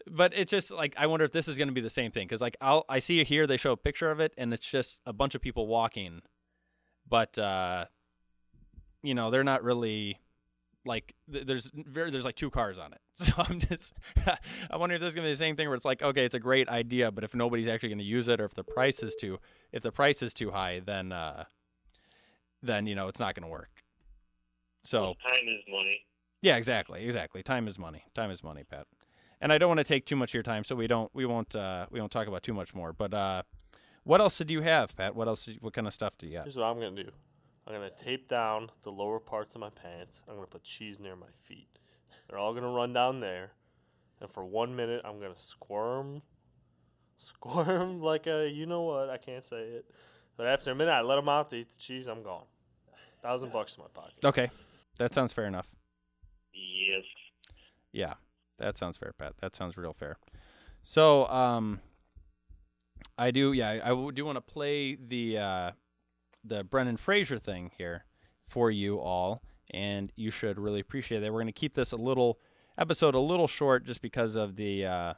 [0.08, 2.26] But it's just like I wonder if this is going to be the same thing
[2.26, 5.00] because like I'll I see here they show a picture of it and it's just
[5.06, 6.22] a bunch of people walking,
[7.08, 7.86] but uh,
[9.02, 10.18] you know they're not really
[10.84, 13.00] like th- there's very there's like two cars on it.
[13.16, 13.94] So I'm just
[14.70, 16.26] I wonder if this is going to be the same thing where it's like okay
[16.26, 18.62] it's a great idea but if nobody's actually going to use it or if the
[18.62, 19.38] price is too
[19.72, 21.44] if the price is too high then uh,
[22.62, 23.70] then you know it's not going to work.
[24.84, 26.00] So Time is money.
[26.42, 27.42] yeah, exactly, exactly.
[27.42, 28.04] Time is money.
[28.14, 28.86] Time is money, Pat.
[29.40, 31.26] And I don't want to take too much of your time, so we don't we
[31.26, 32.92] won't uh, we won't talk about too much more.
[32.92, 33.42] But uh,
[34.06, 35.16] what else did you have, Pat?
[35.16, 35.48] What else?
[35.60, 36.44] What kind of stuff do you got?
[36.44, 37.10] Here's what I'm gonna do.
[37.66, 40.22] I'm gonna tape down the lower parts of my pants.
[40.28, 41.68] I'm gonna put cheese near my feet.
[42.28, 43.50] They're all gonna run down there,
[44.20, 46.22] and for one minute I'm gonna squirm,
[47.16, 49.10] squirm like a you know what?
[49.10, 49.90] I can't say it.
[50.36, 51.50] But after a minute, I let them out.
[51.50, 52.06] to eat the cheese.
[52.06, 52.44] I'm gone.
[53.22, 54.24] Thousand bucks in my pocket.
[54.24, 54.50] Okay,
[54.98, 55.66] that sounds fair enough.
[56.52, 57.02] Yes.
[57.90, 58.14] Yeah,
[58.58, 59.32] that sounds fair, Pat.
[59.40, 60.16] That sounds real fair.
[60.82, 61.80] So, um,
[63.18, 65.70] I do, yeah, I, do want to play the uh,
[66.44, 68.04] the Brendan Fraser thing here
[68.48, 71.32] for you all, and you should really appreciate that.
[71.32, 72.38] We're going to keep this a little
[72.78, 75.14] episode a little short just because of the, uh,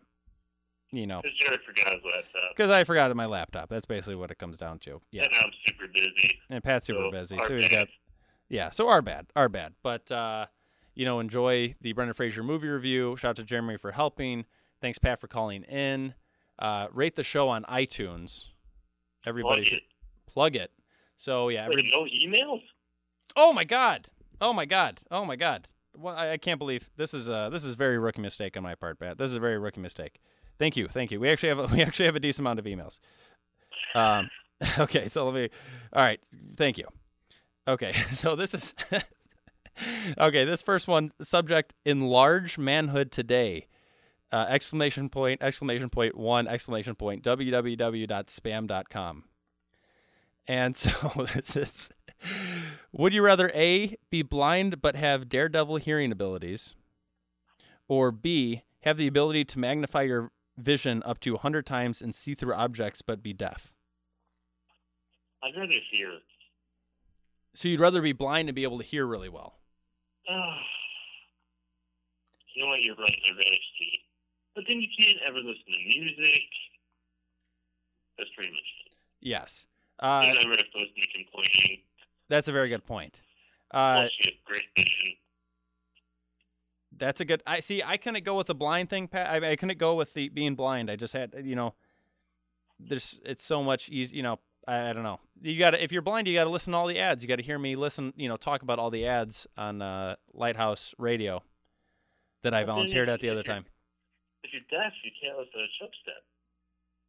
[0.93, 2.57] you know, Because Jared forgot his laptop.
[2.57, 3.69] because I forgot my laptop.
[3.69, 5.01] That's basically what it comes down to.
[5.11, 6.39] Yeah, And I'm super busy.
[6.49, 7.71] and Pat's super So, busy, so he's bad.
[7.81, 7.89] got,
[8.49, 9.75] yeah, so our bad, our bad.
[9.83, 10.47] But uh,
[10.95, 13.17] you know, enjoy the Brendan Fraser movie review.
[13.19, 14.47] Shout out to Jeremy for helping.
[14.81, 16.15] Thanks, Pat, for calling in.
[16.59, 18.47] Uh, rate the show on iTunes.
[19.25, 19.83] Everybody Plug should
[20.27, 20.71] plug it.
[21.17, 22.63] So yeah, every, Wait, no emails?
[23.37, 24.09] Oh my god!
[24.41, 25.01] Oh my god!
[25.11, 25.69] Oh my god!
[25.97, 28.63] Well, I, I can't believe this is uh this is a very rookie mistake on
[28.63, 29.19] my part, Pat.
[29.19, 30.21] This is a very rookie mistake.
[30.59, 31.21] Thank you, thank you.
[31.21, 32.99] We actually have a, we actually have a decent amount of emails.
[33.95, 34.31] Um,
[34.79, 35.49] okay, so let me.
[35.93, 36.21] All right,
[36.57, 36.87] thank you.
[37.67, 38.75] Okay, so this is
[40.19, 40.45] okay.
[40.45, 43.67] This first one subject: enlarge manhood today.
[44.31, 45.43] Uh, exclamation point!
[45.43, 46.17] Exclamation point!
[46.17, 46.47] One!
[46.47, 47.25] Exclamation point!
[47.25, 49.25] www.spam.com.
[50.47, 51.91] And so this is
[52.93, 56.75] Would you rather A, be blind but have daredevil hearing abilities,
[57.87, 62.35] or B, have the ability to magnify your vision up to 100 times and see
[62.35, 63.73] through objects but be deaf?
[65.43, 66.19] I'd rather hear.
[67.55, 69.55] So you'd rather be blind and be able to hear really well.
[70.29, 70.35] Ah.
[72.55, 72.83] you know what?
[72.83, 73.19] You're right.
[73.27, 74.01] I'd rather see.
[74.59, 76.43] But then you can't ever listen to music.
[78.19, 78.93] That's pretty much it.
[79.21, 79.67] Yes.
[80.01, 81.83] Uh, you never have to listen to complaining.
[82.29, 83.23] that's a very good point.
[83.71, 84.09] Uh,
[84.45, 85.15] great vision.
[86.97, 87.41] That's a good.
[87.47, 87.85] I see.
[87.85, 89.31] I couldn't go with the blind thing, Pat.
[89.31, 90.91] I, I couldn't go with the being blind.
[90.91, 91.75] I just had, you know,
[92.81, 93.21] there's.
[93.25, 94.17] It's so much easy.
[94.17, 95.21] You know, I, I don't know.
[95.41, 97.23] You got to if you're blind, you got to listen to all the ads.
[97.23, 98.13] You got to hear me listen.
[98.17, 101.45] You know, talk about all the ads on uh, Lighthouse Radio
[102.43, 103.67] that I volunteered at the other time.
[104.43, 106.23] If you're deaf, you can't listen to Chubstep.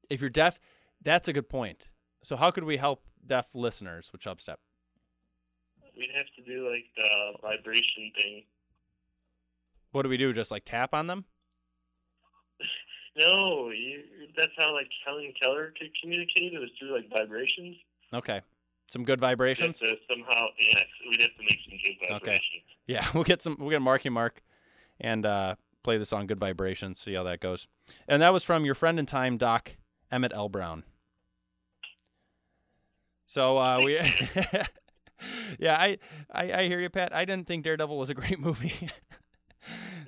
[0.09, 0.59] If you're deaf,
[1.01, 1.89] that's a good point.
[2.21, 4.57] So how could we help deaf listeners with Chubstep?
[5.97, 8.43] We'd have to do like the vibration thing.
[9.91, 10.33] What do we do?
[10.33, 11.25] Just like tap on them?
[13.17, 14.03] No, you,
[14.37, 16.53] that's how like Helen Keller could communicate.
[16.53, 17.75] It was through like vibrations.
[18.13, 18.39] Okay.
[18.87, 19.79] Some good We'd vibrations.
[19.79, 22.23] to somehow, yes, we'd have to make some good vibrations.
[22.23, 22.63] Okay.
[22.87, 23.57] Yeah, we'll get some.
[23.59, 24.41] We'll get Marky Mark,
[25.01, 25.55] and uh,
[25.89, 27.67] play the song "Good Vibrations." See how that goes.
[28.07, 29.71] And that was from your friend in time, Doc
[30.11, 30.47] Emmett L.
[30.47, 30.83] Brown.
[33.25, 33.95] So uh, we,
[35.59, 35.97] yeah, I,
[36.31, 37.11] I I hear you, Pat.
[37.11, 38.87] I didn't think Daredevil was a great movie.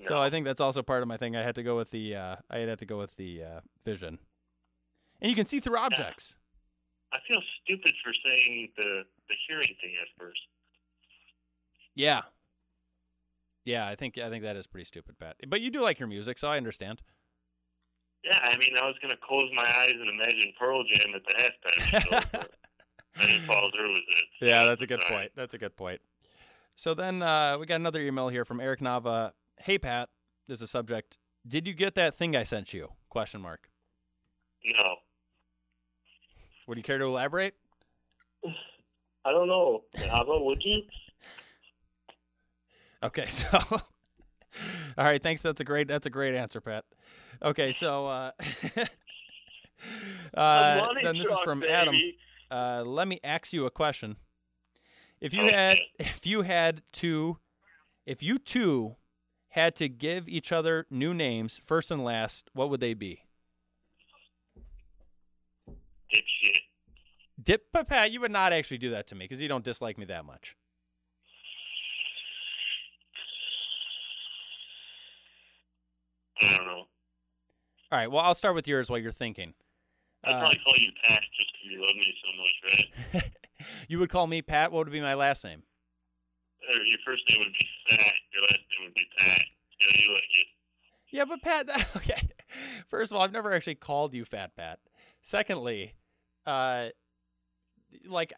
[0.04, 1.36] so I think that's also part of my thing.
[1.36, 2.15] I had to go with the.
[2.15, 4.20] Uh, I had to go with the uh, vision,
[5.20, 6.36] and you can see through objects.
[7.12, 10.41] I feel stupid for saying the the hearing thing at first.
[11.96, 12.22] Yeah.
[13.65, 15.36] Yeah, I think I think that is pretty stupid, Pat.
[15.47, 17.02] But you do like your music, so I understand.
[18.24, 21.34] Yeah, I mean, I was gonna close my eyes and imagine Pearl Jam at the
[21.43, 22.19] halftime show.
[22.32, 22.52] but
[23.17, 24.26] I didn't follow through with it.
[24.47, 25.13] Yeah, that's a good Sorry.
[25.13, 25.32] point.
[25.36, 26.02] That's a good point.
[26.76, 29.32] So then uh, we got another email here from Eric Nava.
[29.60, 30.10] Hey Pat,
[30.47, 31.17] this is a subject.
[31.47, 32.89] Did you get that thing I sent you?
[33.10, 33.69] Question mark.
[34.63, 34.95] No,
[36.67, 37.56] Would you care to elaborate?
[39.26, 39.82] I don't know.
[40.10, 40.82] How about would you?
[43.04, 43.48] Okay, so
[44.98, 45.42] all right, thanks.
[45.42, 46.86] That's a great that's a great answer, Pat.
[47.42, 48.32] Okay, so uh,
[50.34, 51.96] uh then this is from Adam.
[52.50, 54.18] Uh, let me ask you a question.
[55.20, 57.38] If you had if you had to
[58.06, 58.96] if you two
[59.50, 63.24] had to give each other new names, first and last, what would they be?
[65.70, 66.58] Dipshit.
[67.42, 69.98] Dip, but Pat, you would not actually do that to me because you don't dislike
[69.98, 70.56] me that much.
[76.41, 76.77] I don't know.
[77.91, 78.08] All right.
[78.12, 79.54] Well, I'll start with yours while you're thinking.
[80.23, 83.32] I'd Uh, probably call you Pat just because you love me so much, right?
[83.89, 84.71] you would call me Pat.
[84.71, 85.63] What would be my last name?
[86.69, 89.41] Or your first name would be Fat, your last name would be Pat.
[89.80, 90.45] You know, you like it.
[91.12, 91.67] Yeah, but Pat.
[91.67, 92.30] That, Okay.
[92.88, 94.80] First of all, I've never actually called you Fat Pat.
[95.21, 95.95] Secondly,
[96.45, 96.88] uh,
[98.06, 98.34] like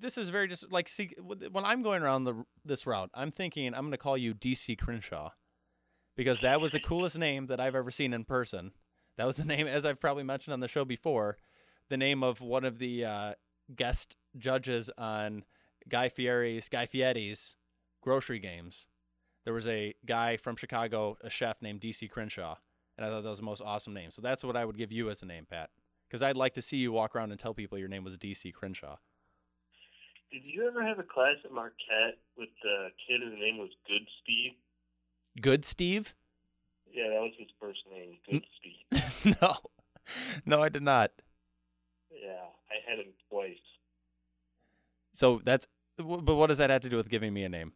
[0.00, 3.66] this is very just like see when I'm going around the this route, I'm thinking
[3.74, 5.30] I'm going to call you DC Crenshaw
[6.16, 8.72] because that was the coolest name that I've ever seen in person.
[9.16, 11.38] That was the name, as I've probably mentioned on the show before,
[11.88, 13.32] the name of one of the uh,
[13.74, 15.44] guest judges on
[15.88, 17.56] Guy Fieri's Guy Fieri's
[18.02, 18.86] grocery games.
[19.44, 22.56] There was a guy from Chicago, a chef named DC Crenshaw,
[22.96, 24.10] and I thought that was the most awesome name.
[24.10, 25.70] So that's what I would give you as a name, Pat,
[26.08, 28.54] because I'd like to see you walk around and tell people your name was DC
[28.54, 28.96] Crenshaw.
[30.32, 34.02] Did you ever have a class at Marquette with the kid whose name was Good
[34.22, 34.52] Steve?
[35.40, 36.14] Good Steve?
[36.90, 39.36] Yeah, that was his first name, Good Steve.
[39.42, 39.56] no,
[40.46, 41.10] no, I did not.
[42.10, 43.58] Yeah, I had him twice.
[45.12, 45.66] So that's,
[45.96, 47.72] but what does that have to do with giving me a name?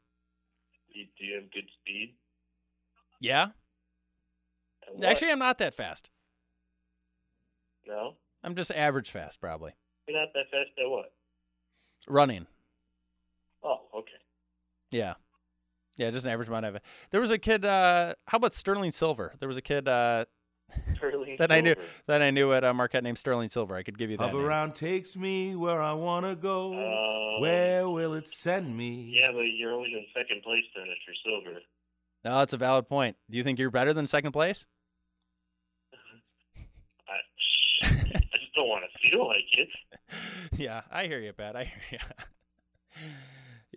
[0.92, 2.14] Do you, have good speed?
[3.20, 3.48] Yeah.
[5.02, 6.10] Actually, I'm not that fast.
[7.86, 9.72] no, I'm just average fast, probably.
[10.08, 11.12] you're not that fast at what?
[12.08, 12.46] Running.
[13.62, 14.12] Oh, okay.
[14.90, 15.14] Yeah.
[15.98, 16.82] Yeah, just an average amount of it.
[17.10, 17.64] There was a kid.
[17.64, 19.34] Uh, how about Sterling Silver?
[19.40, 20.24] There was a kid uh,
[20.94, 21.88] Sterling that I knew Silver.
[22.06, 23.74] that I knew at uh, Marquette named Sterling Silver.
[23.74, 24.26] I could give you that.
[24.30, 24.46] Hover name.
[24.46, 26.72] around takes me where I wanna go.
[26.72, 29.12] Um, where will it send me?
[29.14, 31.58] Yeah, but you're always in second place then if you're silver.
[32.24, 33.16] No, that's a valid point.
[33.28, 34.66] Do you think you're better than second place?
[37.08, 39.68] I, I just don't want to feel like it.
[40.56, 41.56] yeah, I hear you, Pat.
[41.56, 41.98] I hear you.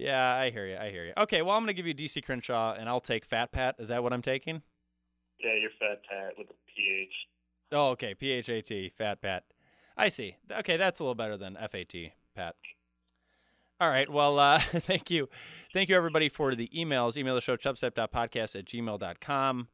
[0.02, 0.78] Yeah, I hear you.
[0.78, 1.14] I hear you.
[1.18, 3.76] Okay, well, I'm gonna give you DC Crenshaw, and I'll take Fat Pat.
[3.80, 4.62] Is that what I'm taking?
[5.40, 7.14] Yeah, you're fat Pat with a PH.
[7.72, 8.14] Oh, okay.
[8.14, 9.44] P H A T, Fat Pat.
[9.98, 10.36] I see.
[10.52, 12.56] Okay, that's a little better than F A T, Pat.
[13.80, 14.10] All right.
[14.10, 15.30] Well, uh, thank you.
[15.74, 17.18] Thank you, everybody, for the emails.
[17.18, 19.68] Email the show, chubstep.podcast at gmail.com.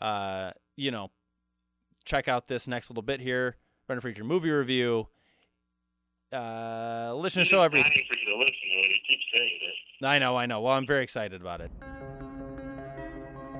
[0.00, 1.10] Uh, you know,
[2.04, 3.56] check out this next little bit here.
[3.86, 5.08] Brendan Fraser movie review.
[6.32, 7.82] Uh, listen to the show every.
[7.82, 8.90] For you to listen to it.
[8.90, 9.58] You keep saying
[10.00, 10.06] it.
[10.06, 10.62] I know, I know.
[10.62, 11.70] Well, I'm very excited about it.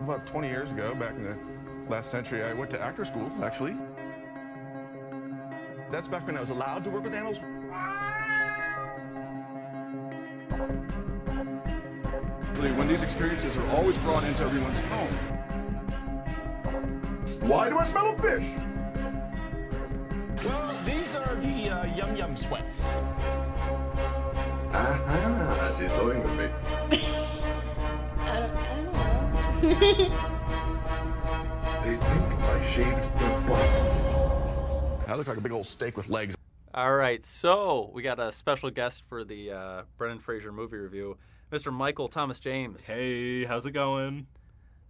[0.01, 1.37] About 20 years ago, back in the
[1.91, 3.77] last century, I went to actor school, actually.
[5.91, 7.41] That's back when I was allowed to work with animals.
[12.63, 15.09] When these experiences are always brought into everyone's home.
[17.43, 18.72] Why do I smell a fish?
[21.25, 22.91] Well, these are the uh, yum yum sweats.
[24.75, 26.49] Ah, she's toying with me.
[28.19, 30.29] I don't, I don't know.
[31.83, 33.83] They think I shaved their butts.
[35.09, 36.37] I look like a big old steak with legs.
[36.75, 41.19] All right, so we got a special guest for the uh, Brendan Fraser movie review,
[41.51, 41.73] Mr.
[41.73, 42.87] Michael Thomas James.
[42.87, 44.29] Hey, how's it going?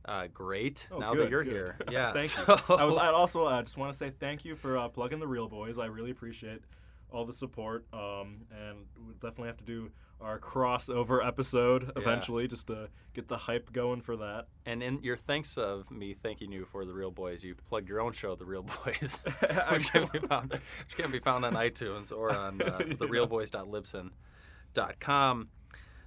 [0.05, 0.87] Uh, great.
[0.91, 1.53] Oh, now good, that you're good.
[1.53, 2.13] here, yeah.
[2.13, 2.75] thank so- you.
[2.75, 5.29] I would I'd also uh, just want to say thank you for uh, plugging the
[5.29, 5.79] Real Boys.
[5.79, 6.63] I really appreciate
[7.11, 7.85] all the support.
[7.93, 11.93] Um, and we'll definitely have to do our crossover episode Yeah.
[12.03, 14.47] eventually, just to get the hype going for that.
[14.67, 18.01] And in your thanks of me thanking you for the Real Boys, you've plugged your
[18.01, 19.21] own show, The Real Boys,
[19.71, 25.49] which can be found, which can be found on iTunes or on uh, therealboys.libsyn.com.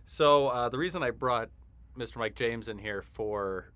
[0.05, 1.49] So uh, the reason I brought
[1.97, 2.17] Mr.
[2.17, 3.71] Mike James in here for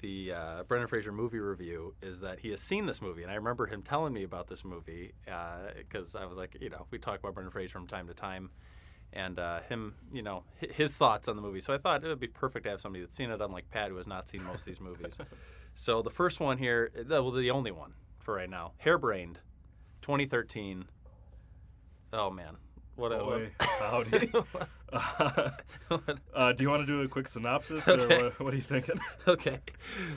[0.00, 3.34] the uh, Brendan Fraser movie review is that he has seen this movie, and I
[3.34, 7.18] remember him telling me about this movie because I was like, you know, we talk
[7.18, 8.50] about Brendan Fraser from time to time,
[9.12, 11.60] and uh, him, you know, his thoughts on the movie.
[11.60, 13.90] So I thought it would be perfect to have somebody that's seen it, unlike Pat,
[13.90, 15.18] who has not seen most of these movies.
[15.74, 19.36] so the first one here, uh, well, the only one for right now, Hairbrained,
[20.02, 20.86] 2013.
[22.12, 22.56] Oh man,
[23.00, 24.30] what a Boy, howdy.
[26.34, 28.16] uh, do you want to do a quick synopsis, Okay.
[28.16, 29.00] or what, what are you thinking?
[29.28, 29.58] okay.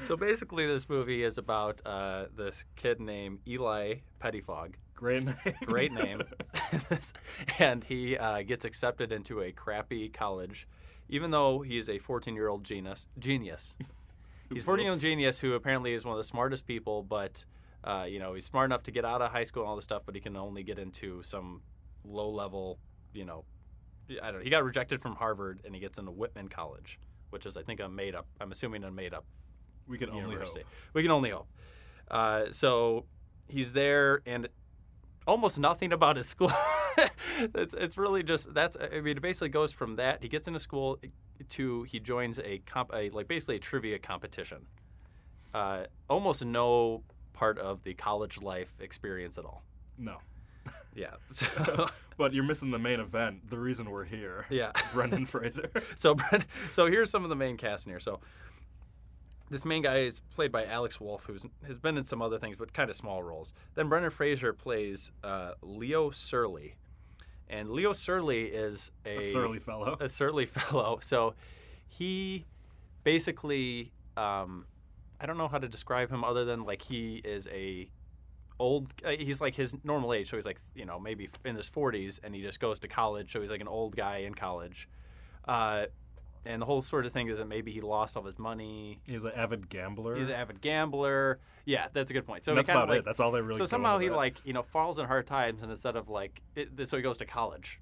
[0.07, 4.73] So basically, this movie is about uh, this kid named Eli Pettifog.
[4.95, 5.35] Great name.
[5.65, 6.21] Great name.
[7.59, 10.67] and he uh, gets accepted into a crappy college,
[11.07, 13.07] even though he's a 14 year old genius.
[13.17, 13.75] Genius.
[14.51, 17.45] He's a 14 year old genius who apparently is one of the smartest people, but.
[17.85, 19.83] Uh, you know, he's smart enough to get out of high school and all this
[19.83, 21.59] stuff, but he can only get into some
[22.05, 22.79] low level,
[23.13, 23.45] you know,
[24.21, 24.43] I don't know.
[24.43, 26.99] He got rejected from Harvard and he gets into Whitman College,
[27.29, 29.25] which is, I think, a made up, I'm assuming, a made up
[29.87, 30.57] We can only hope.
[30.93, 31.47] We can only hope.
[32.09, 33.05] Uh, so
[33.47, 34.49] he's there, and
[35.25, 36.51] almost nothing about his school
[37.55, 40.59] it's it's really just that's I mean it basically goes from that he gets into
[40.59, 40.99] school
[41.49, 44.65] to he joins a comp a, like basically a trivia competition.
[45.53, 49.63] Uh, almost no part of the college life experience at all.
[49.97, 50.17] No.
[50.95, 51.15] Yeah.
[51.31, 53.49] So, but you're missing the main event.
[53.49, 54.45] The reason we're here.
[54.49, 54.71] Yeah.
[54.93, 55.71] Brendan Fraser.
[55.95, 57.99] so Brendan, so here's some of the main cast in here.
[57.99, 58.19] So
[59.49, 61.35] this main guy is played by Alex Wolff, who
[61.65, 63.53] has been in some other things, but kind of small roles.
[63.75, 66.75] Then Brendan Fraser plays uh, Leo Surly,
[67.49, 69.97] and Leo Surly is a, A surly fellow.
[69.99, 70.99] A surly fellow.
[71.01, 71.35] So
[71.87, 72.45] he
[73.03, 74.65] basically, um,
[75.19, 77.89] I don't know how to describe him other than like he is a
[78.63, 78.93] old.
[79.05, 82.19] Uh, he's like his normal age, so he's like you know maybe in his 40s,
[82.23, 84.87] and he just goes to college, so he's like an old guy in college.
[85.45, 85.85] Uh,
[86.45, 88.99] and the whole sort of thing is that maybe he lost all his money.
[89.05, 90.15] He's an avid gambler.
[90.15, 91.39] He's an avid gambler.
[91.65, 92.43] Yeah, that's a good point.
[92.43, 93.05] So that's about like, it.
[93.05, 94.15] That's all they really So somehow he that.
[94.15, 97.17] like you know falls in hard times, and instead of like, it, so he goes
[97.17, 97.79] to college.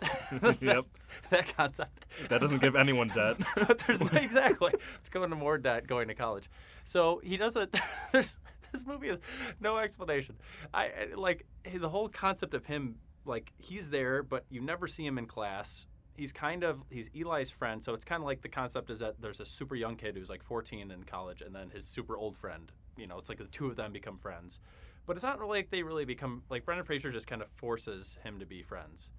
[0.60, 0.84] yep.
[1.30, 2.06] that concept.
[2.28, 3.36] That doesn't give anyone debt.
[3.86, 4.72] there's exactly.
[4.98, 6.50] It's going to more debt going to college.
[6.84, 7.76] So he doesn't.
[8.12, 8.36] There's
[8.74, 9.18] this movie is
[9.60, 10.36] no explanation.
[10.74, 12.96] I like the whole concept of him.
[13.24, 15.86] Like he's there, but you never see him in class.
[16.14, 19.14] He's kind of he's Eli's friend, so it's kind of like the concept is that
[19.20, 22.36] there's a super young kid who's like 14 in college, and then his super old
[22.36, 22.70] friend.
[22.98, 24.58] You know, it's like the two of them become friends,
[25.06, 28.18] but it's not really like they really become like Brendan Fraser just kind of forces
[28.22, 29.10] him to be friends.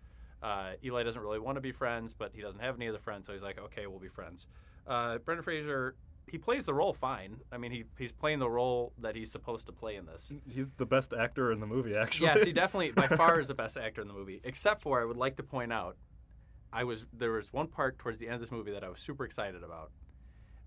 [0.43, 3.25] Uh, Eli doesn't really want to be friends, but he doesn't have any other friends,
[3.25, 4.45] so he's like, okay, we'll be friends.
[4.85, 5.95] Uh, Brendan Fraser,
[6.27, 7.41] he plays the role fine.
[7.51, 10.31] I mean, he he's playing the role that he's supposed to play in this.
[10.47, 12.27] He's the best actor in the movie, actually.
[12.27, 14.41] Yes, he definitely by far is the best actor in the movie.
[14.43, 15.97] Except for, I would like to point out,
[16.73, 18.99] I was there was one part towards the end of this movie that I was
[18.99, 19.91] super excited about.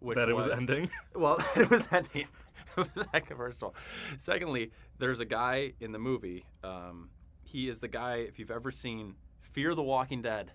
[0.01, 0.91] Which That it was ending?
[1.15, 2.23] Well, it was ending.
[2.23, 2.91] It was
[3.37, 3.75] first of all.
[4.17, 6.45] Secondly, there's a guy in the movie.
[6.63, 7.11] Um,
[7.43, 8.17] he is the guy.
[8.19, 10.53] If you've ever seen Fear the Walking Dead,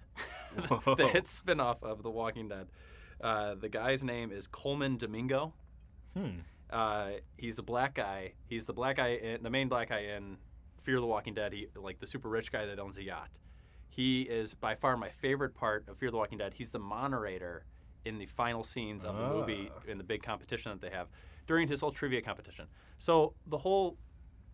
[0.56, 2.68] the hit spinoff of The Walking Dead,
[3.24, 5.54] uh, the guy's name is Colman Domingo.
[6.16, 6.40] Hmm.
[6.70, 8.34] Uh, he's a black guy.
[8.46, 10.38] He's the black guy, in, the main black guy in
[10.84, 11.54] Fear the Walking Dead.
[11.54, 13.30] He like the super rich guy that owns a yacht.
[13.90, 16.54] He is by far my favorite part of Fear the Walking Dead.
[16.56, 17.66] He's the moderator
[18.06, 19.80] in the final scenes of the movie Ah.
[19.88, 21.08] in the big competition that they have
[21.48, 22.66] during his whole trivia competition.
[22.98, 23.98] So the whole,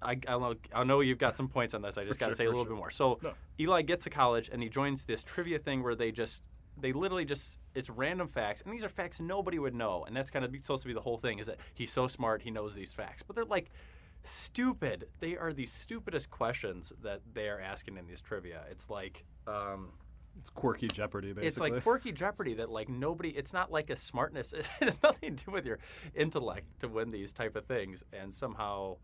[0.01, 1.97] I, I, know, I know you've got some points on this.
[1.97, 2.73] I just got to sure, say a little sure.
[2.73, 2.91] bit more.
[2.91, 3.33] So No.
[3.59, 6.43] Eli gets to college and he joins this trivia thing where they just
[6.81, 10.29] they literally just it's random facts and these are facts nobody would know and that's
[10.29, 12.75] kind of supposed to be the whole thing is that he's so smart he knows
[12.75, 13.71] these facts but they're like
[14.23, 19.23] stupid they are the stupidest questions that they are asking in these trivia it's like
[19.47, 19.93] um,
[20.37, 21.47] It's quirky Jeopardy, basically.
[21.47, 23.29] it's like quirky Jeopardy that like nobody.
[23.29, 24.53] It's not like a smartness.
[24.57, 25.79] It has nothing to do with your
[26.15, 28.97] intellect to win these type of things, and somehow,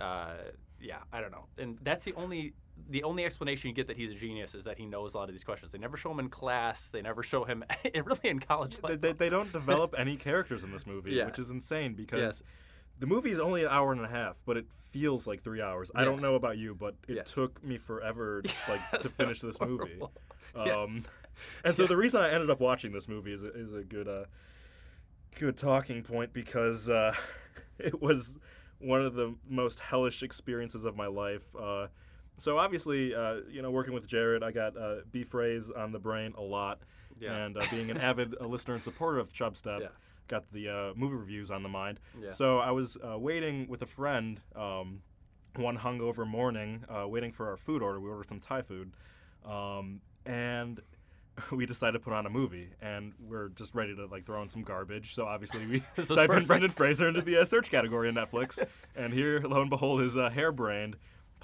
[0.00, 0.34] uh,
[0.80, 1.46] yeah, I don't know.
[1.58, 2.54] And that's the only
[2.88, 5.28] the only explanation you get that he's a genius is that he knows a lot
[5.28, 5.72] of these questions.
[5.72, 6.90] They never show him in class.
[6.90, 7.64] They never show him
[8.04, 8.78] really in college.
[8.86, 11.26] they, they, they don't develop any characters in this movie, Yes.
[11.26, 12.42] which is insane because Yes.
[12.98, 15.90] the movie is only an hour and a half, but it feels like three hours.
[15.94, 17.32] I don't know about you, but it Yes.
[17.32, 20.00] took me forever like to finish this movie.
[20.54, 20.98] Um, Yes.
[21.64, 24.08] And so the reason I ended up watching this movie is a, is a good
[24.08, 24.24] uh,
[25.38, 27.14] good talking point because uh,
[27.78, 28.36] it was
[28.78, 31.44] one of the most hellish experiences of my life.
[31.58, 31.88] Uh,
[32.36, 35.98] so obviously, uh, you know, working with Jared, I got uh, B phrase on the
[35.98, 36.80] brain a lot,
[37.18, 37.34] Yeah.
[37.34, 39.88] and uh, being an avid uh, listener and supporter of Chubstep, Yeah.
[40.28, 42.00] got the uh, movie reviews on the mind.
[42.20, 42.30] Yeah.
[42.30, 45.02] So I was uh, waiting with a friend um,
[45.56, 47.98] one hungover morning, uh, waiting for our food order.
[48.00, 48.92] We ordered some Thai food,
[49.44, 50.80] um, and
[51.50, 54.48] we decided to put on a movie, and we're just ready to like throw in
[54.48, 55.14] some garbage.
[55.14, 56.44] So obviously we type in.
[56.44, 58.58] Brendan Fraser into the uh, search category in Netflix,
[58.94, 60.94] and here, lo and behold, is uh, Hairbrained.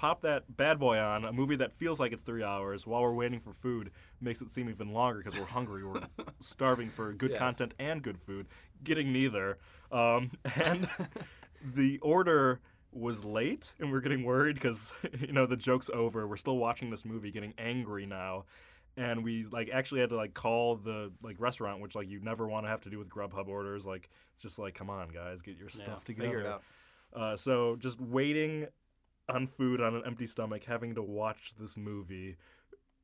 [0.03, 3.13] Pop that bad boy on, a movie that feels like it's three hours while we're
[3.13, 3.89] waiting for food
[4.19, 5.85] makes it seem even longer because we're hungry.
[5.85, 6.01] We're
[6.41, 7.39] starving for good Yes.
[7.39, 8.47] content and good food,
[8.83, 9.59] getting neither.
[9.93, 10.89] Um, and
[11.73, 12.59] the order
[12.91, 14.91] was late, and we're getting worried because
[15.21, 16.27] you know the joke's over.
[16.27, 18.43] We're still watching this movie, getting angry now,
[18.97, 22.45] and we like actually had to like call the like restaurant, which like you never
[22.45, 23.85] want to have to do with Grubhub orders.
[23.85, 26.47] Like it's just like, come on, guys, get your Yeah, stuff figure it together.
[26.49, 26.63] out.
[27.15, 28.67] Uh, so just waiting
[29.29, 32.37] on food on an empty stomach, having to watch this movie,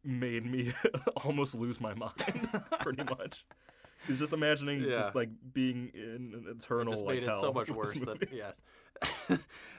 [0.03, 0.73] made me
[1.23, 2.13] almost lose my mind.
[2.81, 3.45] pretty much.
[4.07, 4.95] It's just imagining Yeah.
[4.95, 8.05] just like being in an eternal It just like made it hell so much worse.
[8.05, 8.27] movie.
[8.33, 8.61] yes.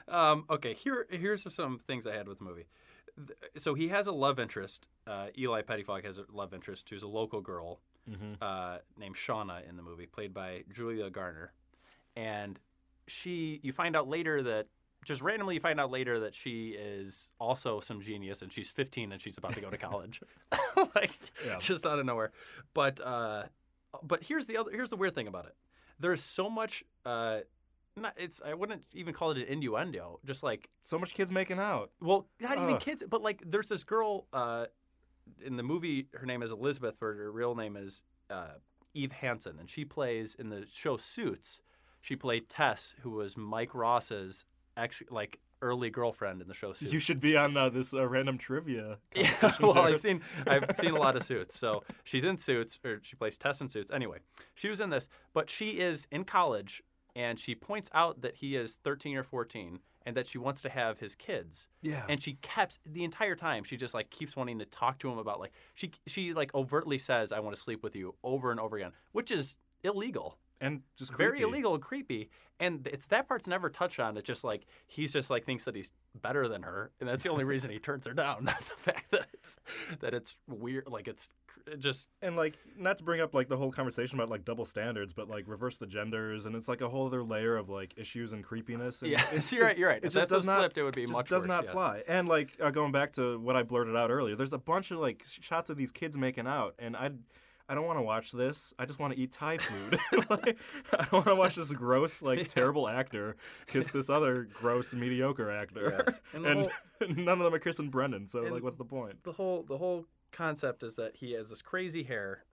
[0.07, 2.65] um, okay, here here's some things I had with the movie.
[3.57, 4.87] So he has a love interest.
[5.05, 7.79] Uh, Eli Pettifog has a love interest who's a local girl
[8.09, 8.37] Mhm.
[8.41, 11.51] uh, named Shauna in the movie, played by Julia Garner,
[12.15, 12.59] and
[13.07, 13.59] she.
[13.63, 14.67] You find out later that
[15.05, 19.11] just randomly you find out later that she is also some genius and she's 15
[19.11, 20.21] and she's about to go to college.
[20.95, 21.11] like
[21.45, 21.57] Yeah.
[21.59, 22.31] just out of nowhere.
[22.73, 23.43] But uh
[24.03, 25.55] but here's the other here's the weird thing about it.
[25.99, 27.39] There's so much uh
[27.97, 30.19] not it's I wouldn't even call it an innuendo.
[30.25, 31.91] Just like So much kids making out.
[31.99, 34.67] well, not even kids, but like there's this girl uh,
[35.45, 36.07] in the movie.
[36.13, 38.53] Her name is Elizabeth, but her real name is uh,
[38.93, 41.59] Eve Hansen, and she plays in the show Suits.
[42.01, 44.45] She played Tess, who was Mike Ross's
[44.77, 46.91] ex, like early girlfriend in the show Suits.
[46.91, 48.97] You should be on uh, this uh, random trivia.
[49.15, 49.93] Yeah, well, Jared.
[49.93, 51.57] I've seen I've seen a lot of Suits.
[51.57, 53.91] So she's in Suits, or she plays Tess in Suits.
[53.91, 54.19] Anyway,
[54.55, 56.81] she was in this, but she is in college,
[57.15, 60.69] and she points out that he is 13 or 14, and that she wants to
[60.69, 61.67] have his kids.
[61.81, 62.03] Yeah.
[62.09, 63.63] And she kept the entire time.
[63.63, 66.97] She just like keeps wanting to talk to him about like she she like overtly
[66.97, 70.37] says, "I want to sleep with you" over and over again, which is illegal.
[70.61, 74.15] And just Very illegal and creepy, and it's that part's never touched on.
[74.15, 75.91] It's just like he's just like thinks that he's
[76.21, 78.43] better than her, and that's the only reason he turns her down.
[78.45, 79.57] Not the fact that it's
[79.99, 81.27] that it's weird, like it's
[81.67, 84.65] it just And like, not to bring up like the whole conversation about like double
[84.65, 87.93] standards, but like reverse the genders, and it's like a whole other layer of like
[87.97, 89.01] issues and creepiness.
[89.01, 89.97] And Yeah, it- you're right, you're right.
[89.97, 91.63] It If just does was not flipped, it would be just much does worse, not
[91.65, 91.73] yes.
[91.73, 92.03] fly.
[92.07, 94.99] And like uh, going back to what I blurted out earlier, there's a bunch of
[94.99, 97.11] like shots of these kids making out, and I.
[97.71, 98.73] I don't want to watch this.
[98.77, 99.97] I just want to eat Thai food.
[100.29, 100.57] like,
[100.91, 105.49] I don't want to watch this gross, like terrible actor kiss this other gross, mediocre
[105.49, 106.03] actor.
[106.05, 106.19] Yes.
[106.33, 106.69] And And,
[106.99, 108.27] the none of them are kissing Brendan.
[108.27, 109.23] So And like, what's the point?
[109.23, 112.43] the whole the whole concept is that he has this crazy hair.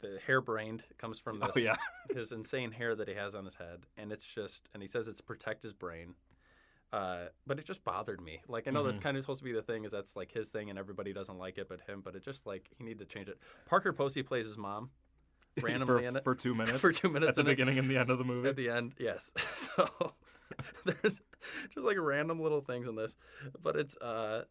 [0.00, 1.76] The hairbrained comes from Oh, this yeah.
[2.14, 5.06] his insane hair that he has on his head, and it's just and he says
[5.08, 6.14] it's protect his brain.
[6.92, 8.40] Uh, but it just bothered me.
[8.48, 9.02] Like I know that's Mhm.
[9.02, 11.36] kind of supposed to be the thing, is that's like his thing, and everybody doesn't
[11.38, 12.00] like it, but him.
[12.00, 13.38] But it just like he needed to change it.
[13.66, 14.90] Parker Posey plays his mom
[15.62, 16.78] randomly for, in it for two minutes.
[16.80, 17.50] for two minutes at the in it.
[17.50, 18.48] beginning and the end of the movie.
[18.48, 19.30] At the end, yes.
[19.54, 20.14] So
[20.86, 21.20] there's
[21.74, 23.14] just like random little things in this,
[23.62, 24.44] but it's uh,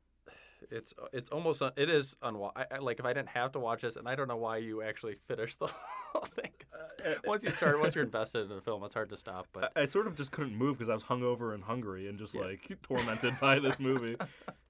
[0.71, 3.59] it's it's almost un- it is unwa- I, I, like if I didn't have to
[3.59, 5.67] watch this, and I don't know why you actually finished the
[6.13, 6.51] whole thing.
[6.59, 9.47] 'cause once you start, once you're invested in the film, it's hard to stop.
[9.53, 12.17] But I, I sort of just couldn't move because I was hungover and hungry and
[12.19, 14.17] just like tormented by this movie.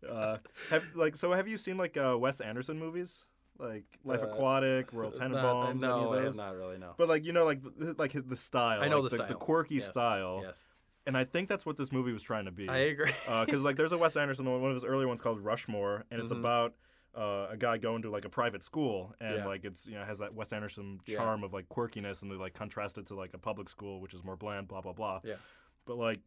[0.08, 0.38] Uh,
[0.70, 1.34] have like so?
[1.34, 3.26] Have you seen like uh, Wes Anderson movies?
[3.60, 6.38] Like Life Uh, Aquatic, World not- Tenenbaums, no, any of those?
[6.38, 6.94] not really, no.
[6.96, 8.82] But like you know, like the, like the style.
[8.84, 9.38] I know like, the the, style.
[9.38, 10.42] quirky Yes, style.
[10.44, 10.64] yes.
[11.08, 12.68] And I think that's what this movie was trying to be.
[12.70, 13.12] I agree.
[13.46, 16.22] Because like there's a Wes Anderson one, one of his earlier ones called Rushmore, and
[16.22, 16.40] it's Mhm.
[16.40, 16.76] about
[17.16, 19.46] uh, a guy going to like a private school, and Yeah.
[19.48, 21.16] like it's you know has that Wes Anderson Yeah.
[21.16, 24.14] charm of like quirkiness, and they like contrast it to like a public school, which
[24.14, 25.22] is more bland, blah blah blah.
[25.24, 25.38] Yeah.
[25.86, 26.20] But like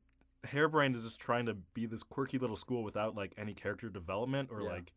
[0.46, 4.48] Hairbrained is just trying to be this quirky little school without like any character development
[4.50, 4.70] or Yeah.
[4.70, 4.92] like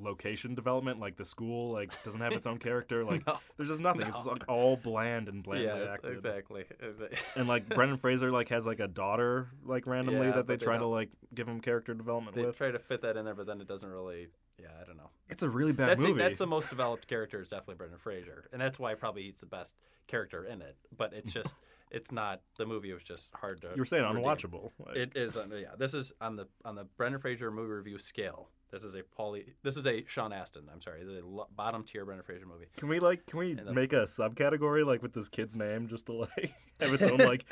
[0.00, 1.00] location development.
[1.00, 3.04] Like the school like doesn't have its own character.
[3.12, 3.38] Like No.
[3.56, 4.02] there's just nothing.
[4.02, 6.12] It's just like all bland and blandly yes, acted.
[6.14, 6.64] exactly.
[6.82, 10.54] Exa- And like Brendan Fraser like has like a daughter like randomly Yeah, that they
[10.54, 12.56] but they try to like give him character development they with.
[12.56, 14.28] try to fit that in there, but then it doesn't really.
[14.58, 15.10] Yeah, I don't know.
[15.28, 16.20] It's a really bad that's the- movie.
[16.22, 19.46] that's the most developed character is definitely Brendan Fraser, and that's why probably he's the
[19.46, 19.74] best
[20.06, 20.76] character in it.
[20.96, 21.54] But it's just,
[21.90, 22.42] it's not.
[22.58, 23.70] The movie was just hard to.
[23.74, 24.22] You're saying redeem.
[24.22, 25.36] unwatchable, like- It is.
[25.36, 28.48] Yeah, this is on the on the Brendan Fraser movie review scale.
[28.72, 29.44] This is a Paulie.
[29.62, 30.62] This is a Sean Astin.
[30.72, 31.00] I'm sorry.
[31.04, 32.66] This is a lo- bottom tier Brendan Fraser movie.
[32.78, 36.06] Can we like can we the- make a subcategory like with this kid's name just
[36.06, 37.44] to like have its own like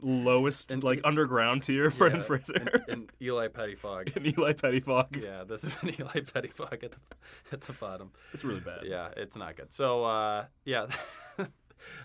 [0.00, 4.16] lowest and, like underground tier Brendan Fraser and, and Eli Pettifog.
[4.16, 5.22] and Eli Pettifog.
[5.22, 6.96] Yeah, this is an Eli Pettifog at the,
[7.52, 8.10] at the bottom.
[8.32, 8.80] It's really bad.
[8.84, 9.72] Yeah, it's not good.
[9.74, 10.86] So, uh, yeah,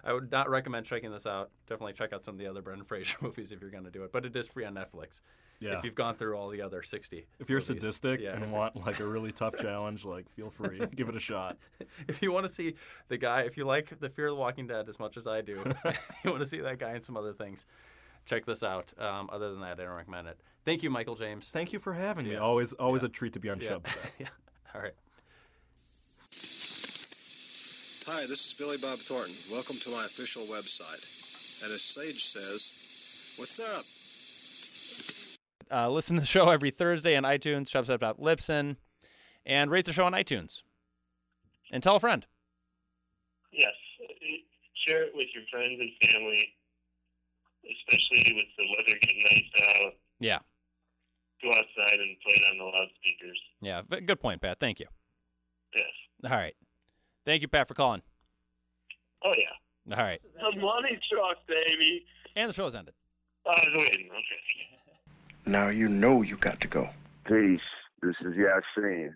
[0.04, 1.50] I would not recommend checking this out.
[1.68, 4.04] Definitely check out some of the other Brendan Fraser movies if you're going to do
[4.04, 4.12] it.
[4.12, 5.22] But it is free on Netflix.
[5.60, 5.80] Yeah.
[5.80, 7.26] If you've gone through all the other 60.
[7.40, 7.68] If you're movies.
[7.68, 11.20] sadistic Yeah, and want like a really tough challenge, like feel free, give it a
[11.20, 11.58] shot.
[12.08, 12.76] if you want to see
[13.08, 15.42] the guy, if you like the Fear of the Walking Dead as much as I
[15.42, 15.64] do,
[16.24, 17.66] you want to see that guy and some other things,
[18.28, 18.94] check this out.
[19.00, 20.40] Um, other than that, I don't recommend it.
[20.64, 21.50] Thank you, Michael James.
[21.50, 22.36] Thank you for having me.
[22.36, 23.08] Always always Yeah.
[23.08, 23.70] a treat to be on Yeah.
[23.70, 23.96] Chubs.
[24.20, 24.28] yeah.
[24.76, 24.94] All right.
[28.10, 29.36] Hi, this is Billy Bob Thornton.
[29.52, 31.04] Welcome to my official website.
[31.62, 32.72] And as Sage says,
[33.36, 33.84] what's up?
[35.70, 38.78] Uh, listen to the show every Thursday on iTunes, chubstep.libsyn,
[39.46, 40.62] and rate the show on iTunes.
[41.70, 42.26] And tell a friend.
[43.52, 43.74] Yes,
[44.88, 46.48] share it with your friends and family,
[47.66, 49.94] especially with the weather getting nice out.
[50.22, 50.40] Yeah.
[51.44, 53.42] Go outside and play it on the loudspeakers.
[53.60, 53.82] Yeah.
[53.86, 54.62] But good point, Pat.
[54.62, 54.86] Thank you.
[55.76, 55.84] Yes.
[56.24, 56.56] All right.
[57.28, 58.02] Thank you, Pat, for calling.
[59.26, 59.98] Oh yeah.
[59.98, 60.22] All right.
[60.36, 62.06] The money truck, baby.
[62.38, 62.94] And the show has ended.
[63.46, 64.08] I was waiting.
[64.10, 65.46] Okay.
[65.46, 66.90] Now you know you got to go.
[67.26, 67.60] Peace.
[68.02, 69.14] This is Yasin.